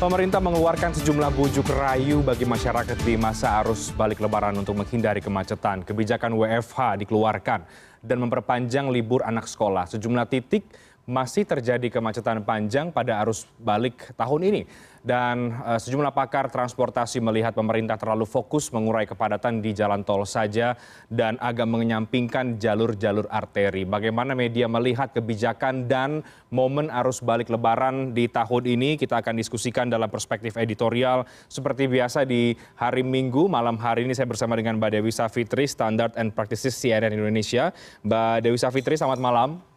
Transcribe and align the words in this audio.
Pemerintah 0.00 0.40
mengeluarkan 0.40 0.96
sejumlah 0.96 1.28
bujuk 1.36 1.68
rayu 1.76 2.24
bagi 2.24 2.48
masyarakat 2.48 2.96
di 3.04 3.20
masa 3.20 3.60
arus 3.60 3.92
balik 3.92 4.16
lebaran 4.16 4.56
untuk 4.56 4.72
menghindari 4.72 5.20
kemacetan. 5.20 5.84
Kebijakan 5.84 6.40
WFH 6.40 7.04
dikeluarkan 7.04 7.68
dan 8.00 8.16
memperpanjang 8.16 8.88
libur 8.88 9.20
anak 9.20 9.44
sekolah. 9.44 9.84
Sejumlah 9.92 10.24
titik 10.24 10.64
masih 11.08 11.48
terjadi 11.48 11.88
kemacetan 11.88 12.44
panjang 12.44 12.92
pada 12.92 13.20
arus 13.24 13.48
balik 13.58 14.12
tahun 14.14 14.42
ini 14.52 14.62
dan 15.00 15.56
uh, 15.64 15.80
sejumlah 15.80 16.12
pakar 16.12 16.52
transportasi 16.52 17.24
melihat 17.24 17.56
pemerintah 17.56 17.96
terlalu 17.96 18.28
fokus 18.28 18.68
mengurai 18.68 19.08
kepadatan 19.08 19.64
di 19.64 19.72
jalan 19.72 20.04
tol 20.04 20.28
saja 20.28 20.76
dan 21.08 21.40
agak 21.40 21.64
menyampingkan 21.64 22.60
jalur-jalur 22.60 23.24
arteri. 23.32 23.88
Bagaimana 23.88 24.36
media 24.36 24.68
melihat 24.68 25.16
kebijakan 25.16 25.88
dan 25.88 26.20
momen 26.52 26.92
arus 26.92 27.24
balik 27.24 27.48
lebaran 27.48 28.12
di 28.12 28.28
tahun 28.28 28.76
ini 28.76 29.00
kita 29.00 29.24
akan 29.24 29.40
diskusikan 29.40 29.88
dalam 29.88 30.12
perspektif 30.12 30.60
editorial 30.60 31.24
seperti 31.48 31.88
biasa 31.88 32.28
di 32.28 32.52
hari 32.76 33.00
Minggu 33.00 33.48
malam 33.48 33.80
hari 33.80 34.04
ini 34.04 34.12
saya 34.12 34.28
bersama 34.28 34.52
dengan 34.52 34.76
Mbak 34.76 35.00
Dewi 35.00 35.12
Savitri 35.12 35.64
Standard 35.64 36.12
and 36.20 36.36
Practices 36.36 36.76
CNN 36.76 37.16
Indonesia. 37.16 37.72
Mbak 38.04 38.44
Dewi 38.44 38.58
Savitri 38.60 39.00
selamat 39.00 39.20
malam. 39.22 39.69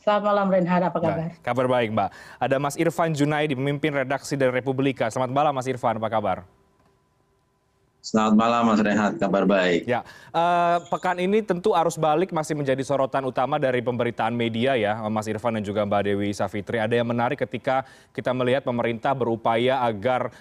Selamat 0.00 0.32
malam 0.32 0.46
Renhard, 0.48 0.84
apa 0.88 0.96
kabar? 0.96 1.28
Nah, 1.28 1.30
kabar 1.44 1.66
baik 1.68 1.88
Mbak. 1.92 2.08
Ada 2.40 2.56
Mas 2.56 2.76
Irfan 2.80 3.12
Junaidi, 3.12 3.52
pemimpin 3.52 3.92
redaksi 3.92 4.32
dari 4.32 4.48
Republika. 4.48 5.12
Selamat 5.12 5.28
malam 5.36 5.52
Mas 5.52 5.68
Irfan, 5.68 6.00
apa 6.00 6.08
kabar? 6.08 6.48
Selamat 8.00 8.32
malam 8.32 8.64
Mas 8.64 8.80
Rehat, 8.80 9.20
kabar 9.20 9.44
baik. 9.44 9.84
Ya, 9.84 10.00
uh, 10.32 10.80
pekan 10.88 11.20
ini 11.20 11.44
tentu 11.44 11.76
arus 11.76 12.00
balik 12.00 12.32
masih 12.32 12.56
menjadi 12.56 12.80
sorotan 12.80 13.28
utama 13.28 13.60
dari 13.60 13.84
pemberitaan 13.84 14.32
media 14.32 14.72
ya, 14.72 15.04
Mas 15.12 15.28
Irfan 15.28 15.60
dan 15.60 15.64
juga 15.68 15.84
Mbak 15.84 16.08
Dewi 16.08 16.32
Savitri. 16.32 16.80
Ada 16.80 16.96
yang 16.96 17.04
menarik 17.04 17.44
ketika 17.44 17.84
kita 18.16 18.32
melihat 18.32 18.64
pemerintah 18.64 19.12
berupaya 19.12 19.84
agar 19.84 20.32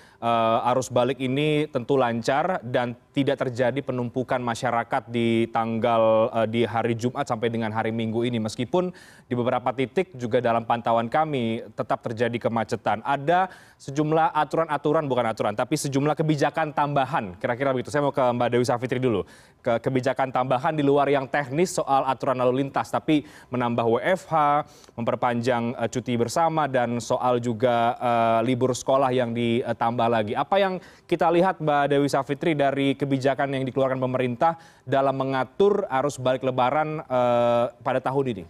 arus 0.68 0.92
balik 0.92 1.16
ini 1.24 1.72
tentu 1.72 1.96
lancar 1.96 2.60
dan 2.60 2.92
tidak 3.16 3.48
terjadi 3.48 3.80
penumpukan 3.84 4.40
masyarakat 4.40 5.08
di 5.12 5.48
tanggal 5.52 6.32
uh, 6.32 6.48
di 6.48 6.64
hari 6.64 6.96
Jumat 6.96 7.28
sampai 7.28 7.48
dengan 7.52 7.72
hari 7.72 7.92
Minggu 7.92 8.24
ini. 8.24 8.40
Meskipun 8.40 8.92
di 9.28 9.34
beberapa 9.36 9.72
titik 9.72 10.16
juga 10.16 10.40
dalam 10.40 10.64
pantauan 10.64 11.08
kami 11.08 11.64
tetap 11.76 12.04
terjadi 12.04 12.36
kemacetan. 12.48 13.04
Ada 13.04 13.52
sejumlah 13.80 14.36
aturan-aturan 14.36 15.08
bukan 15.08 15.26
aturan, 15.32 15.54
tapi 15.56 15.76
sejumlah 15.80 16.16
kebijakan 16.20 16.76
tambahan 16.76 17.40
kira-kira 17.40 17.72
begitu 17.72 17.90
saya 17.90 18.04
mau 18.04 18.12
ke 18.12 18.22
mbak 18.22 18.50
dewi 18.52 18.66
savitri 18.68 19.00
dulu 19.00 19.24
ke 19.64 19.80
kebijakan 19.80 20.32
tambahan 20.32 20.76
di 20.76 20.84
luar 20.84 21.08
yang 21.08 21.28
teknis 21.28 21.76
soal 21.76 22.04
aturan 22.08 22.40
lalu 22.40 22.64
lintas 22.64 22.92
tapi 22.92 23.24
menambah 23.52 23.88
wfh 23.88 24.34
memperpanjang 25.00 25.76
uh, 25.80 25.88
cuti 25.88 26.20
bersama 26.20 26.68
dan 26.68 27.00
soal 27.00 27.40
juga 27.40 27.96
uh, 28.00 28.40
libur 28.44 28.76
sekolah 28.76 29.12
yang 29.16 29.32
ditambah 29.32 30.08
lagi 30.10 30.34
apa 30.34 30.58
yang 30.58 30.82
kita 31.06 31.30
lihat 31.30 31.62
mbak 31.62 31.94
dewi 31.94 32.10
savitri 32.10 32.58
dari 32.58 32.98
kebijakan 32.98 33.54
yang 33.54 33.64
dikeluarkan 33.64 34.02
pemerintah 34.02 34.58
dalam 34.84 35.16
mengatur 35.16 35.86
arus 35.88 36.18
balik 36.18 36.42
lebaran 36.42 37.06
uh, 37.06 37.70
pada 37.86 38.02
tahun 38.02 38.34
ini 38.34 38.46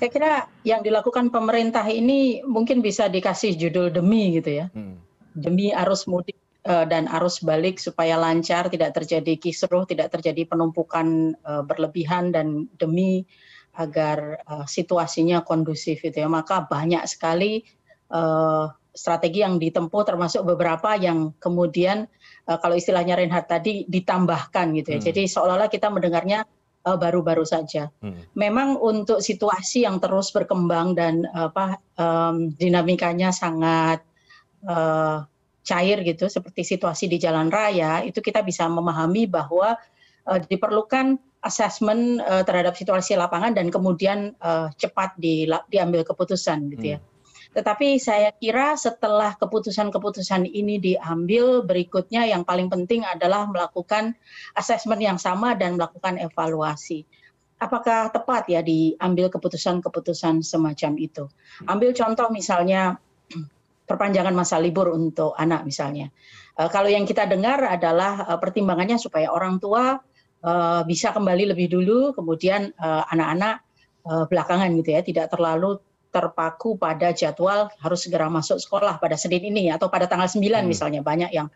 saya 0.00 0.08
kira 0.08 0.32
yang 0.64 0.80
dilakukan 0.80 1.28
pemerintah 1.28 1.84
ini 1.84 2.40
mungkin 2.48 2.80
bisa 2.80 3.12
dikasih 3.12 3.52
judul 3.52 3.92
demi 3.92 4.32
gitu 4.40 4.64
ya. 4.64 4.66
Hmm 4.72 5.10
demi 5.34 5.70
arus 5.70 6.10
mudik 6.10 6.38
eh, 6.66 6.86
dan 6.86 7.06
arus 7.20 7.42
balik 7.42 7.78
supaya 7.78 8.18
lancar, 8.18 8.68
tidak 8.68 8.94
terjadi 8.96 9.38
kisruh, 9.38 9.86
tidak 9.86 10.10
terjadi 10.10 10.46
penumpukan 10.46 11.34
eh, 11.34 11.62
berlebihan 11.64 12.34
dan 12.34 12.66
demi 12.76 13.26
agar 13.70 14.42
uh, 14.50 14.66
situasinya 14.66 15.46
kondusif 15.46 16.02
itu 16.02 16.18
ya. 16.18 16.26
Maka 16.26 16.66
banyak 16.66 17.06
sekali 17.06 17.62
strategi 18.90 19.40
yang 19.46 19.62
ditempuh 19.62 20.02
termasuk 20.02 20.42
beberapa 20.42 20.98
yang 20.98 21.30
kemudian 21.38 22.10
uh, 22.50 22.58
kalau 22.58 22.74
istilahnya 22.74 23.14
Reinhardt 23.14 23.46
tadi 23.46 23.86
ditambahkan 23.86 24.66
gitu 24.82 24.98
ya. 24.98 24.98
Hmm. 24.98 25.06
Jadi 25.06 25.22
seolah-olah 25.30 25.70
kita 25.70 25.88
mendengarnya 25.88 26.42
baru-baru 26.80 27.44
uh, 27.44 27.48
saja. 27.48 27.92
Hmm. 28.02 28.24
Memang 28.34 28.80
untuk 28.80 29.22
situasi 29.22 29.84
yang 29.86 30.00
terus 30.02 30.32
berkembang 30.32 30.96
dan 30.96 31.28
apa 31.30 31.78
um, 32.00 32.50
dinamikanya 32.56 33.30
sangat 33.30 34.02
uh, 34.66 35.22
cair 35.60 36.02
gitu 36.02 36.26
seperti 36.26 36.64
situasi 36.64 37.06
di 37.06 37.20
jalan 37.20 37.52
raya 37.52 38.00
itu 38.02 38.18
kita 38.24 38.40
bisa 38.40 38.66
memahami 38.66 39.28
bahwa 39.28 39.76
uh, 40.26 40.40
diperlukan 40.40 41.20
asesmen 41.40 42.20
uh, 42.20 42.44
terhadap 42.44 42.76
situasi 42.76 43.16
lapangan 43.16 43.56
dan 43.56 43.72
kemudian 43.72 44.36
uh, 44.44 44.68
cepat 44.76 45.16
di, 45.16 45.48
diambil 45.72 46.04
keputusan 46.04 46.68
gitu 46.76 46.96
ya. 46.96 46.98
Hmm. 47.00 47.09
Tetapi 47.50 47.98
saya 47.98 48.30
kira 48.30 48.78
setelah 48.78 49.34
keputusan-keputusan 49.34 50.46
ini 50.46 50.78
diambil, 50.78 51.66
berikutnya 51.66 52.22
yang 52.22 52.46
paling 52.46 52.70
penting 52.70 53.02
adalah 53.02 53.50
melakukan 53.50 54.14
asesmen 54.54 55.02
yang 55.02 55.18
sama 55.18 55.58
dan 55.58 55.74
melakukan 55.74 56.14
evaluasi. 56.22 57.02
Apakah 57.58 58.14
tepat 58.14 58.46
ya 58.48 58.62
diambil 58.62 59.28
keputusan-keputusan 59.34 60.46
semacam 60.46 60.92
itu? 60.96 61.26
Ambil 61.66 61.90
contoh 61.90 62.30
misalnya 62.30 62.96
perpanjangan 63.90 64.32
masa 64.32 64.62
libur 64.62 64.94
untuk 64.94 65.34
anak 65.34 65.66
misalnya. 65.66 66.14
Uh, 66.54 66.70
kalau 66.70 66.86
yang 66.86 67.02
kita 67.02 67.26
dengar 67.26 67.66
adalah 67.66 68.30
uh, 68.30 68.38
pertimbangannya 68.38 68.96
supaya 69.02 69.26
orang 69.26 69.58
tua 69.58 69.98
uh, 70.46 70.82
bisa 70.86 71.10
kembali 71.10 71.50
lebih 71.50 71.66
dulu, 71.66 72.14
kemudian 72.14 72.70
anak-anak 72.80 73.66
belakangan 74.00 74.72
gitu 74.80 74.96
ya, 74.96 75.04
tidak 75.04 75.28
terlalu 75.28 75.76
terpaku 76.10 76.74
pada 76.74 77.14
jadwal 77.14 77.70
harus 77.78 78.00
segera 78.02 78.26
masuk 78.26 78.58
sekolah 78.58 78.98
pada 78.98 79.14
Senin 79.14 79.46
ini 79.54 79.70
atau 79.70 79.86
pada 79.86 80.10
tanggal 80.10 80.26
9 80.26 80.42
hmm. 80.42 80.66
misalnya 80.66 81.00
banyak 81.06 81.30
yang 81.30 81.46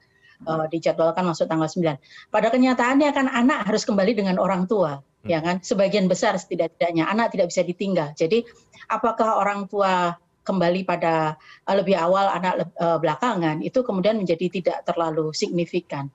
uh, 0.46 0.66
dijadwalkan 0.70 1.26
masuk 1.26 1.50
tanggal 1.50 1.66
9. 1.66 1.98
Pada 2.30 2.48
kenyataannya 2.54 3.10
kan 3.10 3.26
anak 3.30 3.66
harus 3.66 3.82
kembali 3.82 4.14
dengan 4.14 4.38
orang 4.38 4.70
tua, 4.70 5.02
hmm. 5.02 5.28
ya 5.28 5.38
kan? 5.42 5.58
Sebagian 5.60 6.06
besar 6.06 6.38
setidak-tidaknya 6.38 7.10
anak 7.10 7.34
tidak 7.34 7.50
bisa 7.50 7.66
ditinggal. 7.66 8.14
Jadi 8.14 8.46
apakah 8.86 9.42
orang 9.42 9.66
tua 9.66 10.14
kembali 10.44 10.86
pada 10.86 11.34
uh, 11.66 11.74
lebih 11.74 11.98
awal 11.98 12.30
anak 12.30 12.70
uh, 12.78 13.00
belakangan 13.00 13.64
itu 13.64 13.82
kemudian 13.82 14.20
menjadi 14.20 14.46
tidak 14.52 14.78
terlalu 14.86 15.34
signifikan. 15.34 16.12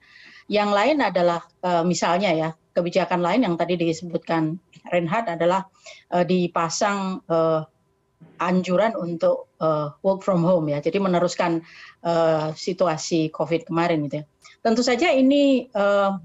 Yang 0.50 0.70
lain 0.74 0.98
adalah 1.04 1.42
uh, 1.62 1.84
misalnya 1.86 2.34
ya 2.34 2.50
kebijakan 2.74 3.20
lain 3.20 3.46
yang 3.46 3.56
tadi 3.60 3.76
disebutkan 3.76 4.58
Reinhardt 4.88 5.30
adalah 5.36 5.68
uh, 6.14 6.24
dipasang 6.24 7.22
uh, 7.28 7.68
anjuran 8.40 8.96
untuk 8.96 9.52
uh, 9.59 9.91
work 10.03 10.24
from 10.24 10.41
home 10.44 10.72
ya. 10.72 10.80
Jadi 10.80 10.97
meneruskan 11.00 11.63
uh, 12.03 12.56
situasi 12.56 13.30
COVID 13.31 13.68
kemarin 13.68 14.07
gitu 14.07 14.24
ya. 14.24 14.25
Tentu 14.59 14.81
saja 14.84 15.12
ini 15.12 15.68
uh, 15.72 16.19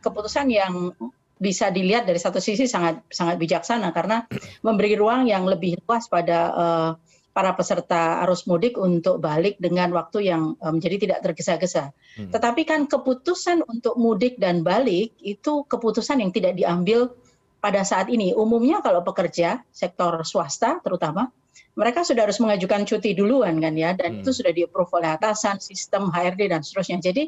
keputusan 0.00 0.48
yang 0.52 0.92
bisa 1.36 1.68
dilihat 1.68 2.08
dari 2.08 2.16
satu 2.16 2.40
sisi 2.40 2.64
sangat 2.64 3.04
sangat 3.12 3.36
bijaksana 3.36 3.92
karena 3.92 4.24
memberi 4.64 4.96
ruang 4.96 5.28
yang 5.28 5.44
lebih 5.44 5.76
luas 5.84 6.08
pada 6.08 6.38
uh, 6.56 6.90
para 7.36 7.52
peserta 7.52 8.24
arus 8.24 8.48
mudik 8.48 8.80
untuk 8.80 9.20
balik 9.20 9.60
dengan 9.60 9.92
waktu 9.92 10.32
yang 10.32 10.56
uh, 10.64 10.72
menjadi 10.72 10.96
tidak 10.96 11.18
tergesa-gesa. 11.20 11.92
Hmm. 12.16 12.32
Tetapi 12.32 12.64
kan 12.64 12.88
keputusan 12.88 13.60
untuk 13.68 14.00
mudik 14.00 14.40
dan 14.40 14.64
balik 14.64 15.12
itu 15.20 15.68
keputusan 15.68 16.24
yang 16.24 16.32
tidak 16.32 16.56
diambil 16.56 17.12
pada 17.60 17.82
saat 17.82 18.06
ini. 18.12 18.32
Umumnya 18.36 18.84
kalau 18.84 19.02
pekerja 19.02 19.64
sektor 19.72 20.22
swasta 20.22 20.78
terutama 20.84 21.32
mereka 21.76 22.04
sudah 22.04 22.24
harus 22.24 22.40
mengajukan 22.40 22.88
cuti 22.88 23.12
duluan 23.12 23.60
kan 23.60 23.76
ya 23.76 23.92
dan 23.92 24.16
hmm. 24.16 24.20
itu 24.24 24.30
sudah 24.32 24.52
di-approve 24.52 24.92
oleh 24.96 25.12
atasan, 25.12 25.60
sistem 25.60 26.08
HRD 26.08 26.48
dan 26.48 26.64
seterusnya. 26.64 26.98
Jadi 27.00 27.24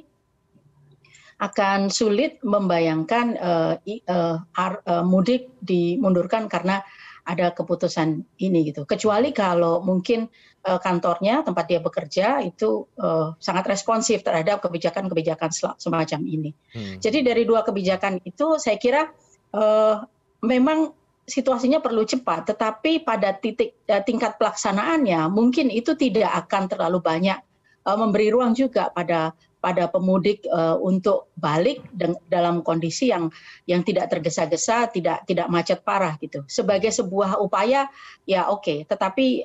akan 1.39 1.87
sulit 1.87 2.43
membayangkan 2.43 3.27
uh, 3.39 3.75
uh, 3.87 4.37
uh, 4.51 5.05
mudik 5.07 5.55
dimundurkan 5.63 6.51
karena 6.51 6.83
ada 7.29 7.53
keputusan 7.53 8.25
ini 8.41 8.73
gitu. 8.73 8.89
Kecuali 8.89 9.31
kalau 9.37 9.85
mungkin 9.85 10.27
uh, 10.65 10.81
kantornya 10.81 11.45
tempat 11.45 11.69
dia 11.69 11.79
bekerja 11.79 12.41
itu 12.41 12.89
uh, 12.99 13.37
sangat 13.39 13.69
responsif 13.69 14.25
terhadap 14.25 14.65
kebijakan-kebijakan 14.65 15.77
semacam 15.77 16.21
ini. 16.25 16.51
Hmm. 16.73 16.99
Jadi 16.99 17.21
dari 17.21 17.45
dua 17.45 17.63
kebijakan 17.63 18.25
itu 18.25 18.57
saya 18.57 18.81
kira 18.81 19.13
uh, 19.55 20.09
memang 20.43 20.95
situasinya 21.29 21.85
perlu 21.85 22.09
cepat, 22.09 22.49
tetapi 22.49 23.05
pada 23.05 23.37
titik 23.37 23.77
uh, 23.93 24.01
tingkat 24.01 24.41
pelaksanaannya 24.41 25.29
mungkin 25.29 25.69
itu 25.69 25.93
tidak 25.93 26.33
akan 26.47 26.73
terlalu 26.73 27.05
banyak 27.05 27.39
uh, 27.85 27.97
memberi 28.01 28.33
ruang 28.33 28.57
juga 28.57 28.89
pada 28.89 29.37
pada 29.59 29.91
pemudik 29.91 30.47
uh, 30.49 30.79
untuk 30.79 31.35
balik 31.35 31.83
dalam 32.31 32.63
kondisi 32.63 33.11
yang 33.11 33.29
yang 33.67 33.83
tidak 33.83 34.09
tergesa-gesa, 34.09 34.89
tidak 34.89 35.27
tidak 35.29 35.51
macet 35.51 35.83
parah 35.83 36.15
gitu. 36.23 36.47
Sebagai 36.49 36.95
sebuah 36.95 37.37
upaya 37.43 37.91
ya 38.23 38.49
oke, 38.49 38.87
tetapi 38.87 39.43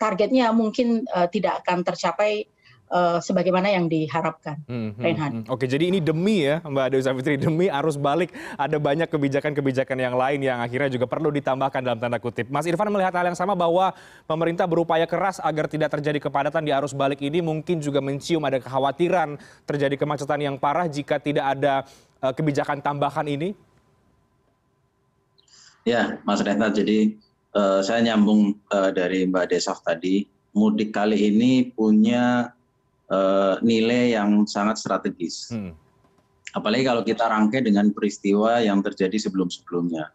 targetnya 0.00 0.48
mungkin 0.56 1.04
tidak 1.28 1.60
akan 1.60 1.84
tercapai 1.84 2.48
uh, 2.90 3.18
sebagaimana 3.22 3.70
yang 3.70 3.86
diharapkan. 3.86 4.60
Hmm, 4.66 4.92
hmm, 4.98 5.14
hmm. 5.14 5.42
Oke, 5.48 5.64
jadi 5.70 5.88
ini 5.88 6.02
demi 6.02 6.44
ya 6.44 6.60
Mbak 6.60 6.86
Dewi 6.92 7.02
Savitri, 7.06 7.34
demi 7.38 7.70
arus 7.70 7.96
balik 7.96 8.34
ada 8.58 8.76
banyak 8.76 9.06
kebijakan-kebijakan 9.08 9.96
yang 9.96 10.14
lain 10.18 10.42
yang 10.42 10.58
akhirnya 10.60 10.90
juga 10.90 11.06
perlu 11.06 11.30
ditambahkan 11.30 11.80
dalam 11.80 11.98
tanda 12.02 12.18
kutip. 12.18 12.50
Mas 12.50 12.66
Irfan 12.66 12.90
melihat 12.90 13.14
hal 13.14 13.30
yang 13.30 13.38
sama 13.38 13.54
bahwa 13.54 13.94
pemerintah 14.26 14.66
berupaya 14.66 15.06
keras 15.06 15.38
agar 15.40 15.70
tidak 15.70 15.94
terjadi 15.94 16.18
kepadatan 16.18 16.66
di 16.66 16.74
arus 16.74 16.92
balik 16.92 17.22
ini 17.22 17.40
mungkin 17.40 17.78
juga 17.78 18.02
mencium 18.02 18.42
ada 18.44 18.58
kekhawatiran 18.58 19.38
terjadi 19.64 19.94
kemacetan 19.96 20.42
yang 20.42 20.56
parah 20.58 20.90
jika 20.90 21.22
tidak 21.22 21.46
ada 21.56 21.86
uh, 22.20 22.34
kebijakan 22.34 22.82
tambahan 22.82 23.24
ini. 23.30 23.54
Ya, 25.88 26.20
Mas 26.28 26.44
Renat, 26.44 26.76
jadi 26.76 27.16
uh, 27.56 27.80
saya 27.80 28.04
nyambung 28.04 28.52
uh, 28.68 28.92
dari 28.92 29.24
Mbak 29.24 29.56
Desaf 29.56 29.80
tadi, 29.80 30.28
mudik 30.52 30.92
kali 30.92 31.32
ini 31.32 31.72
punya 31.72 32.52
nilai 33.66 34.14
yang 34.14 34.46
sangat 34.46 34.78
strategis. 34.78 35.50
Hmm. 35.50 35.74
Apalagi 36.54 36.82
kalau 36.86 37.02
kita 37.06 37.30
rangkai 37.30 37.62
dengan 37.62 37.94
peristiwa 37.94 38.58
yang 38.58 38.82
terjadi 38.82 39.18
sebelum-sebelumnya. 39.18 40.10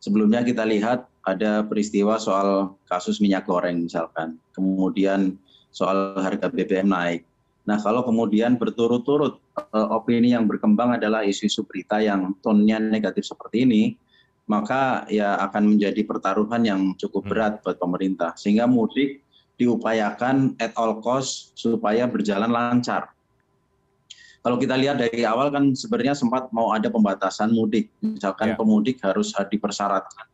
Sebelumnya 0.00 0.44
kita 0.44 0.64
lihat 0.64 1.08
ada 1.24 1.64
peristiwa 1.66 2.16
soal 2.16 2.78
kasus 2.86 3.18
minyak 3.18 3.48
goreng 3.48 3.84
misalkan, 3.84 4.38
kemudian 4.52 5.36
soal 5.72 6.16
harga 6.16 6.48
BBM 6.48 6.88
naik. 6.88 7.20
Nah 7.66 7.82
kalau 7.82 8.06
kemudian 8.06 8.54
berturut-turut 8.56 9.42
uh, 9.74 9.88
opini 9.90 10.32
yang 10.32 10.46
berkembang 10.46 10.94
adalah 10.96 11.26
isu-isu 11.26 11.66
berita 11.66 11.98
yang 11.98 12.38
tonnya 12.40 12.78
negatif 12.78 13.26
seperti 13.26 13.66
ini, 13.66 13.82
maka 14.46 15.04
ya 15.10 15.34
akan 15.42 15.74
menjadi 15.74 16.06
pertaruhan 16.06 16.62
yang 16.62 16.80
cukup 16.94 17.26
hmm. 17.26 17.30
berat 17.34 17.52
buat 17.66 17.76
pemerintah. 17.76 18.38
Sehingga 18.38 18.70
mudik 18.70 19.25
diupayakan 19.56 20.56
at 20.60 20.72
all 20.76 21.00
cost 21.00 21.56
supaya 21.56 22.04
berjalan 22.04 22.52
lancar. 22.52 23.12
Kalau 24.44 24.62
kita 24.62 24.78
lihat 24.78 25.02
dari 25.02 25.26
awal 25.26 25.50
kan 25.50 25.74
sebenarnya 25.74 26.14
sempat 26.14 26.52
mau 26.54 26.70
ada 26.70 26.86
pembatasan 26.86 27.50
mudik. 27.50 27.90
Misalkan 27.98 28.54
yeah. 28.54 28.58
pemudik 28.58 29.02
harus 29.02 29.34
dipersyaratkan 29.34 30.30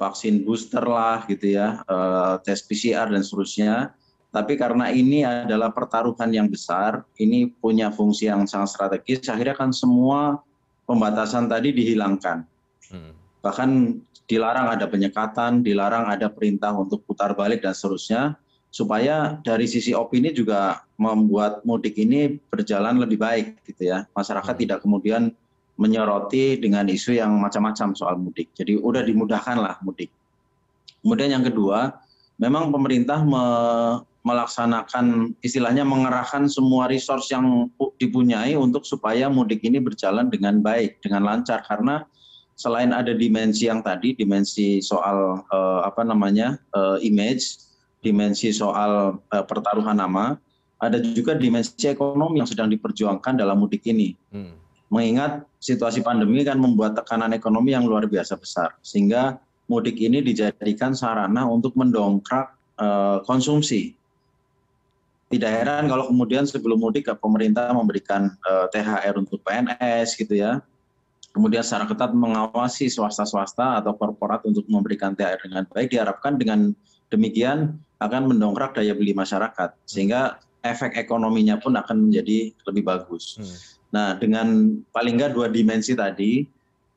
vaksin 0.00 0.48
booster 0.48 0.80
lah 0.80 1.28
gitu 1.28 1.60
ya, 1.60 1.84
eh, 1.84 2.34
tes 2.40 2.64
PCR 2.64 3.12
dan 3.12 3.20
seterusnya. 3.20 3.92
Tapi 4.32 4.56
karena 4.56 4.88
ini 4.88 5.26
adalah 5.26 5.74
pertaruhan 5.74 6.30
yang 6.32 6.48
besar, 6.48 7.04
ini 7.20 7.50
punya 7.50 7.92
fungsi 7.92 8.30
yang 8.30 8.48
sangat 8.48 8.72
strategis, 8.78 9.26
akhirnya 9.28 9.58
kan 9.58 9.74
semua 9.74 10.40
pembatasan 10.88 11.50
tadi 11.50 11.74
dihilangkan. 11.74 12.46
Hmm 12.88 13.20
bahkan 13.40 14.00
dilarang 14.28 14.70
ada 14.70 14.86
penyekatan, 14.86 15.64
dilarang 15.64 16.06
ada 16.06 16.30
perintah 16.30 16.70
untuk 16.76 17.02
putar 17.02 17.34
balik 17.34 17.64
dan 17.64 17.74
seterusnya, 17.74 18.38
supaya 18.70 19.42
dari 19.42 19.66
sisi 19.66 19.90
opini 19.90 20.30
juga 20.30 20.86
membuat 20.94 21.66
mudik 21.66 21.98
ini 21.98 22.38
berjalan 22.48 23.02
lebih 23.02 23.18
baik 23.18 23.46
gitu 23.66 23.90
ya. 23.90 24.06
Masyarakat 24.14 24.54
hmm. 24.54 24.62
tidak 24.62 24.78
kemudian 24.86 25.34
menyoroti 25.74 26.60
dengan 26.60 26.86
isu 26.86 27.18
yang 27.18 27.34
macam-macam 27.40 27.98
soal 27.98 28.14
mudik. 28.20 28.52
Jadi 28.54 28.78
udah 28.78 29.02
dimudahkan 29.02 29.58
lah 29.58 29.74
mudik. 29.82 30.12
Kemudian 31.00 31.40
yang 31.40 31.44
kedua, 31.44 31.98
memang 32.38 32.70
pemerintah 32.70 33.20
me 33.24 33.44
melaksanakan 34.20 35.32
istilahnya 35.40 35.80
mengerahkan 35.80 36.44
semua 36.44 36.92
resource 36.92 37.32
yang 37.32 37.72
dipunyai 37.96 38.52
untuk 38.52 38.84
supaya 38.84 39.32
mudik 39.32 39.64
ini 39.64 39.80
berjalan 39.80 40.28
dengan 40.28 40.60
baik, 40.60 41.00
dengan 41.00 41.24
lancar 41.24 41.64
karena 41.64 42.04
selain 42.52 42.92
ada 42.92 43.16
dimensi 43.16 43.64
yang 43.64 43.80
tadi, 43.80 44.12
dimensi 44.12 44.84
soal 44.84 45.40
uh, 45.48 45.80
apa 45.88 46.04
namanya 46.04 46.60
uh, 46.76 47.00
image, 47.00 47.69
dimensi 48.00 48.50
soal 48.50 49.20
uh, 49.20 49.44
pertaruhan 49.44 49.96
nama, 49.96 50.36
ada 50.80 50.96
juga 51.00 51.36
dimensi 51.36 51.76
ekonomi 51.84 52.40
yang 52.40 52.48
sedang 52.48 52.72
diperjuangkan 52.72 53.36
dalam 53.36 53.60
mudik 53.60 53.84
ini. 53.84 54.16
Hmm. 54.32 54.56
Mengingat 54.90 55.46
situasi 55.62 56.02
pandemi 56.02 56.42
kan 56.42 56.58
membuat 56.58 56.98
tekanan 56.98 57.30
ekonomi 57.36 57.76
yang 57.76 57.86
luar 57.86 58.08
biasa 58.08 58.34
besar, 58.40 58.74
sehingga 58.82 59.38
mudik 59.70 60.00
ini 60.02 60.18
dijadikan 60.24 60.96
sarana 60.96 61.46
untuk 61.46 61.78
mendongkrak 61.78 62.50
uh, 62.80 63.22
konsumsi. 63.22 63.94
Tidak 65.30 65.46
heran 65.46 65.86
kalau 65.86 66.10
kemudian 66.10 66.42
sebelum 66.42 66.82
mudik 66.82 67.06
pemerintah 67.22 67.70
memberikan 67.70 68.34
uh, 68.42 68.66
THR 68.74 69.14
untuk 69.14 69.38
PNS 69.46 70.18
gitu 70.18 70.34
ya, 70.42 70.58
kemudian 71.30 71.62
secara 71.62 71.86
ketat 71.86 72.10
mengawasi 72.10 72.90
swasta-swasta 72.90 73.78
atau 73.78 73.94
korporat 73.94 74.42
untuk 74.42 74.66
memberikan 74.66 75.14
THR 75.14 75.46
dengan 75.46 75.62
baik 75.70 75.94
diharapkan 75.94 76.34
dengan 76.34 76.74
demikian 77.10 77.76
akan 78.00 78.32
mendongkrak 78.32 78.72
daya 78.78 78.96
beli 78.96 79.12
masyarakat 79.12 79.76
sehingga 79.84 80.40
efek 80.64 80.96
ekonominya 80.96 81.60
pun 81.60 81.76
akan 81.76 82.08
menjadi 82.08 82.54
lebih 82.64 82.82
bagus. 82.86 83.36
Hmm. 83.36 83.56
Nah 83.90 84.08
dengan 84.16 84.78
paling 84.94 85.20
nggak 85.20 85.34
dua 85.36 85.52
dimensi 85.52 85.92
tadi 85.92 86.46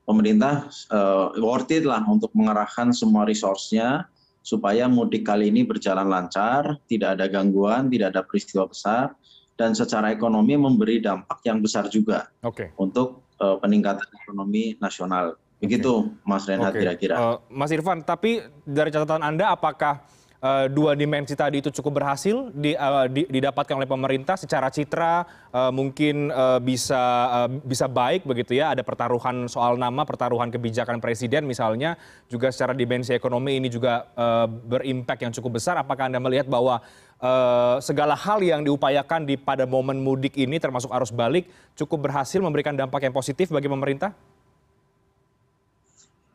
pemerintah 0.08 0.68
uh, 0.92 1.34
worth 1.40 1.72
it 1.72 1.84
lah 1.84 2.04
untuk 2.04 2.32
mengerahkan 2.36 2.92
semua 2.92 3.24
resource-nya 3.24 4.08
supaya 4.44 4.84
mudik 4.84 5.24
kali 5.24 5.48
ini 5.48 5.64
berjalan 5.64 6.04
lancar, 6.04 6.76
tidak 6.84 7.16
ada 7.16 7.26
gangguan, 7.32 7.88
tidak 7.88 8.12
ada 8.12 8.20
peristiwa 8.20 8.68
besar, 8.68 9.16
dan 9.56 9.72
secara 9.72 10.12
ekonomi 10.12 10.52
memberi 10.52 11.00
dampak 11.00 11.40
yang 11.48 11.64
besar 11.64 11.88
juga 11.88 12.28
okay. 12.44 12.68
untuk 12.76 13.24
uh, 13.40 13.56
peningkatan 13.56 14.04
ekonomi 14.20 14.76
nasional. 14.84 15.40
Begitu 15.66 15.92
okay. 16.12 16.28
Mas 16.28 16.44
Renhat 16.44 16.72
kira-kira. 16.76 17.14
Okay. 17.16 17.24
Uh, 17.24 17.36
Mas 17.48 17.70
Irfan, 17.72 17.98
tapi 18.04 18.44
dari 18.64 18.90
catatan 18.92 19.24
Anda 19.24 19.52
apakah 19.52 20.04
uh, 20.44 20.66
dua 20.68 20.92
dimensi 20.92 21.32
tadi 21.32 21.64
itu 21.64 21.72
cukup 21.72 22.04
berhasil 22.04 22.52
di, 22.52 22.76
uh, 22.76 23.08
di, 23.08 23.24
didapatkan 23.24 23.80
oleh 23.80 23.88
pemerintah 23.88 24.36
secara 24.36 24.68
citra 24.68 25.24
uh, 25.50 25.72
mungkin 25.72 26.28
uh, 26.28 26.60
bisa 26.60 27.00
uh, 27.32 27.48
bisa 27.64 27.88
baik 27.88 28.28
begitu 28.28 28.60
ya 28.60 28.76
ada 28.76 28.84
pertaruhan 28.84 29.48
soal 29.48 29.80
nama 29.80 30.04
pertaruhan 30.04 30.52
kebijakan 30.52 31.00
presiden 31.00 31.48
misalnya 31.48 31.96
juga 32.28 32.52
secara 32.52 32.76
dimensi 32.76 33.16
ekonomi 33.16 33.56
ini 33.56 33.72
juga 33.72 34.12
uh, 34.12 34.46
berimpak 34.46 35.24
yang 35.24 35.32
cukup 35.32 35.56
besar 35.56 35.80
apakah 35.80 36.12
anda 36.12 36.20
melihat 36.20 36.46
bahwa 36.46 36.84
uh, 37.24 37.80
segala 37.80 38.12
hal 38.12 38.44
yang 38.44 38.60
diupayakan 38.60 39.24
di 39.24 39.40
pada 39.40 39.64
momen 39.64 40.04
mudik 40.04 40.36
ini 40.36 40.60
termasuk 40.60 40.92
arus 40.92 41.10
balik 41.10 41.48
cukup 41.72 42.10
berhasil 42.10 42.38
memberikan 42.38 42.76
dampak 42.76 43.08
yang 43.08 43.14
positif 43.16 43.48
bagi 43.48 43.66
pemerintah? 43.72 44.12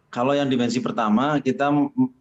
Kalau 0.10 0.34
yang 0.34 0.50
dimensi 0.50 0.82
pertama 0.82 1.38
kita 1.40 1.70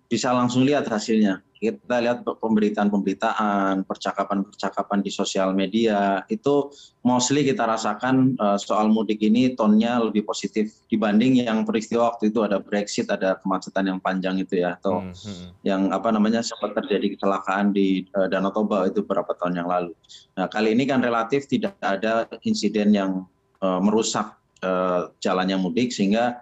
bisa 0.08 0.32
langsung 0.32 0.64
lihat 0.64 0.88
hasilnya 0.88 1.40
kita 1.58 1.98
lihat 1.98 2.22
pemberitaan-pemberitaan, 2.22 3.82
percakapan-percakapan 3.82 4.98
di 5.02 5.10
sosial 5.10 5.50
media, 5.50 6.22
itu 6.30 6.70
mostly 7.02 7.42
kita 7.42 7.66
rasakan 7.66 8.38
uh, 8.38 8.54
soal 8.54 8.86
mudik 8.86 9.18
ini 9.26 9.58
tonnya 9.58 9.98
lebih 9.98 10.22
positif 10.22 10.70
dibanding 10.86 11.42
yang 11.42 11.66
peristiwa 11.66 12.14
waktu 12.14 12.30
itu 12.30 12.46
ada 12.46 12.62
Brexit, 12.62 13.10
ada 13.10 13.42
kemacetan 13.42 13.90
yang 13.90 13.98
panjang 13.98 14.38
itu 14.38 14.62
ya, 14.62 14.78
atau 14.78 15.02
hmm, 15.02 15.14
hmm. 15.18 15.48
yang 15.66 15.82
apa 15.90 16.14
namanya 16.14 16.46
sempat 16.46 16.78
terjadi 16.78 17.18
kecelakaan 17.18 17.74
di 17.74 18.06
uh, 18.14 18.30
Danau 18.30 18.54
Toba 18.54 18.86
itu 18.86 19.02
beberapa 19.02 19.34
tahun 19.34 19.58
yang 19.58 19.68
lalu. 19.68 19.92
Nah 20.38 20.46
kali 20.46 20.78
ini 20.78 20.86
kan 20.86 21.02
relatif 21.02 21.50
tidak 21.50 21.74
ada 21.82 22.30
insiden 22.46 22.94
yang 22.94 23.26
uh, 23.58 23.82
merusak 23.82 24.38
uh, 24.62 25.10
jalannya 25.18 25.58
mudik 25.58 25.90
sehingga 25.90 26.38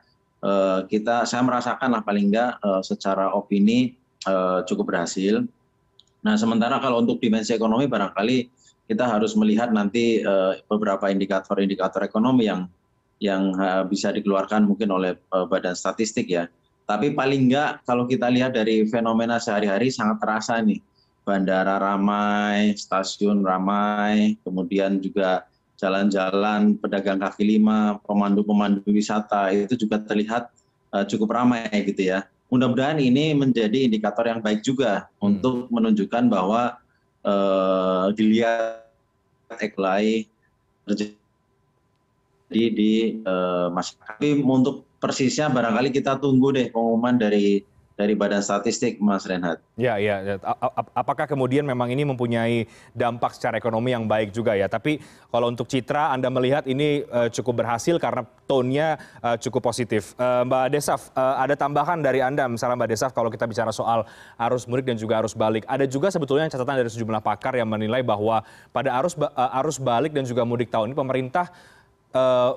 kita 0.87 1.26
saya 1.26 1.43
merasakan 1.43 1.91
lah 1.91 2.03
paling 2.07 2.31
enggak 2.31 2.57
uh, 2.62 2.79
secara 2.79 3.35
opini 3.35 3.99
Eh, 4.26 4.61
cukup 4.67 4.91
berhasil. 4.91 5.47
Nah, 6.26 6.35
sementara 6.35 6.83
kalau 6.83 6.99
untuk 6.99 7.23
dimensi 7.23 7.55
ekonomi 7.55 7.87
barangkali 7.87 8.50
kita 8.91 9.07
harus 9.07 9.38
melihat 9.38 9.71
nanti 9.71 10.23
beberapa 10.67 11.11
indikator-indikator 11.11 12.03
ekonomi 12.07 12.50
yang 12.50 12.71
yang 13.23 13.55
bisa 13.87 14.11
dikeluarkan 14.11 14.67
mungkin 14.67 14.91
oleh 14.91 15.15
Badan 15.31 15.79
Statistik 15.79 16.26
ya. 16.26 16.50
Tapi 16.87 17.15
paling 17.15 17.50
enggak 17.50 17.83
kalau 17.87 18.07
kita 18.07 18.31
lihat 18.31 18.55
dari 18.55 18.87
fenomena 18.91 19.38
sehari-hari 19.38 19.91
sangat 19.91 20.19
terasa 20.23 20.59
nih. 20.59 20.83
Bandara 21.26 21.83
ramai, 21.83 22.75
stasiun 22.79 23.43
ramai, 23.43 24.38
kemudian 24.47 25.03
juga 25.03 25.47
jalan-jalan 25.76 26.80
pedagang 26.80 27.21
kaki 27.21 27.56
lima, 27.56 28.00
pemandu-pemandu 28.04 28.85
wisata 28.88 29.52
itu 29.52 29.76
juga 29.76 30.00
terlihat 30.00 30.49
uh, 30.92 31.04
cukup 31.04 31.37
ramai 31.37 31.68
gitu 31.85 32.12
ya 32.16 32.25
mudah 32.47 32.71
mudahan 32.71 32.99
ini 33.02 33.35
menjadi 33.35 33.90
indikator 33.90 34.26
yang 34.26 34.38
baik 34.38 34.62
juga 34.62 35.11
hmm. 35.18 35.26
untuk 35.26 35.66
menunjukkan 35.71 36.30
bahwa 36.30 36.78
uh, 37.26 38.14
dilihat 38.14 38.87
eklai 39.59 40.30
terjadi 40.87 41.14
di 42.50 43.18
uh, 43.26 43.71
masyarakat. 43.75 44.14
Tapi 44.16 44.42
untuk 44.47 44.87
persisnya 45.02 45.50
barangkali 45.50 45.90
kita 45.90 46.23
tunggu 46.23 46.54
deh 46.54 46.71
pengumuman 46.71 47.18
dari 47.18 47.66
dari 47.97 48.12
Badan 48.12 48.45
Statistik, 48.45 49.00
Mas 49.00 49.25
Renhat. 49.25 49.57
Ya, 49.81 49.97
ya. 49.97 50.37
Apakah 50.93 51.25
kemudian 51.25 51.65
memang 51.65 51.88
ini 51.88 52.05
mempunyai 52.05 52.69
dampak 52.93 53.33
secara 53.33 53.57
ekonomi 53.57 53.97
yang 53.97 54.05
baik 54.05 54.37
juga 54.37 54.53
ya? 54.53 54.69
Tapi 54.69 55.00
kalau 55.33 55.49
untuk 55.49 55.65
citra, 55.65 56.12
Anda 56.12 56.29
melihat 56.29 56.69
ini 56.69 57.09
uh, 57.09 57.33
cukup 57.33 57.65
berhasil 57.65 57.97
karena 57.97 58.29
tone-nya 58.45 59.00
uh, 59.25 59.41
cukup 59.41 59.73
positif. 59.73 60.12
Uh, 60.21 60.45
Mbak 60.45 60.76
Desaf, 60.76 61.09
ada 61.17 61.57
tambahan 61.57 62.05
dari 62.05 62.21
Anda, 62.21 62.45
misalnya 62.53 62.76
Mbak 62.76 62.91
Desaf, 62.93 63.11
kalau 63.17 63.33
kita 63.33 63.49
bicara 63.49 63.73
soal 63.73 64.05
arus 64.37 64.69
mudik 64.69 64.85
dan 64.85 65.00
juga 65.00 65.25
arus 65.25 65.33
balik. 65.33 65.65
Ada 65.65 65.88
juga 65.88 66.12
sebetulnya 66.12 66.53
catatan 66.53 66.76
dari 66.76 66.93
sejumlah 66.93 67.25
pakar 67.25 67.57
yang 67.57 67.67
menilai 67.67 68.05
bahwa 68.05 68.45
pada 68.76 68.93
arus 69.00 69.17
arus 69.65 69.81
balik 69.81 70.12
dan 70.12 70.29
juga 70.29 70.45
mudik 70.45 70.69
tahun 70.69 70.93
ini 70.93 70.97
pemerintah 70.97 71.49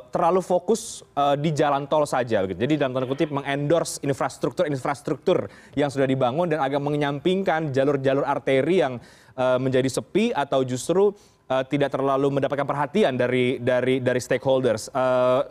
terlalu 0.10 0.40
fokus 0.40 1.04
uh, 1.20 1.36
di 1.36 1.52
jalan 1.52 1.84
tol 1.90 2.08
saja. 2.08 2.46
Jadi 2.48 2.80
dalam 2.80 2.96
tanda 2.96 3.08
kutip 3.10 3.34
mengendorse 3.34 4.00
infrastruktur-infrastruktur 4.08 5.52
yang 5.76 5.92
sudah 5.92 6.08
dibangun 6.08 6.48
dan 6.48 6.64
agak 6.64 6.80
menyampingkan 6.80 7.74
jalur-jalur 7.76 8.24
arteri 8.24 8.80
yang 8.80 9.04
uh, 9.36 9.60
menjadi 9.60 9.90
sepi 9.92 10.32
atau 10.32 10.64
justru 10.64 11.12
tidak 11.50 11.90
terlalu 11.90 12.30
mendapatkan 12.30 12.62
perhatian 12.62 13.18
dari 13.18 13.58
dari 13.58 13.98
dari 13.98 14.22
stakeholders. 14.22 14.86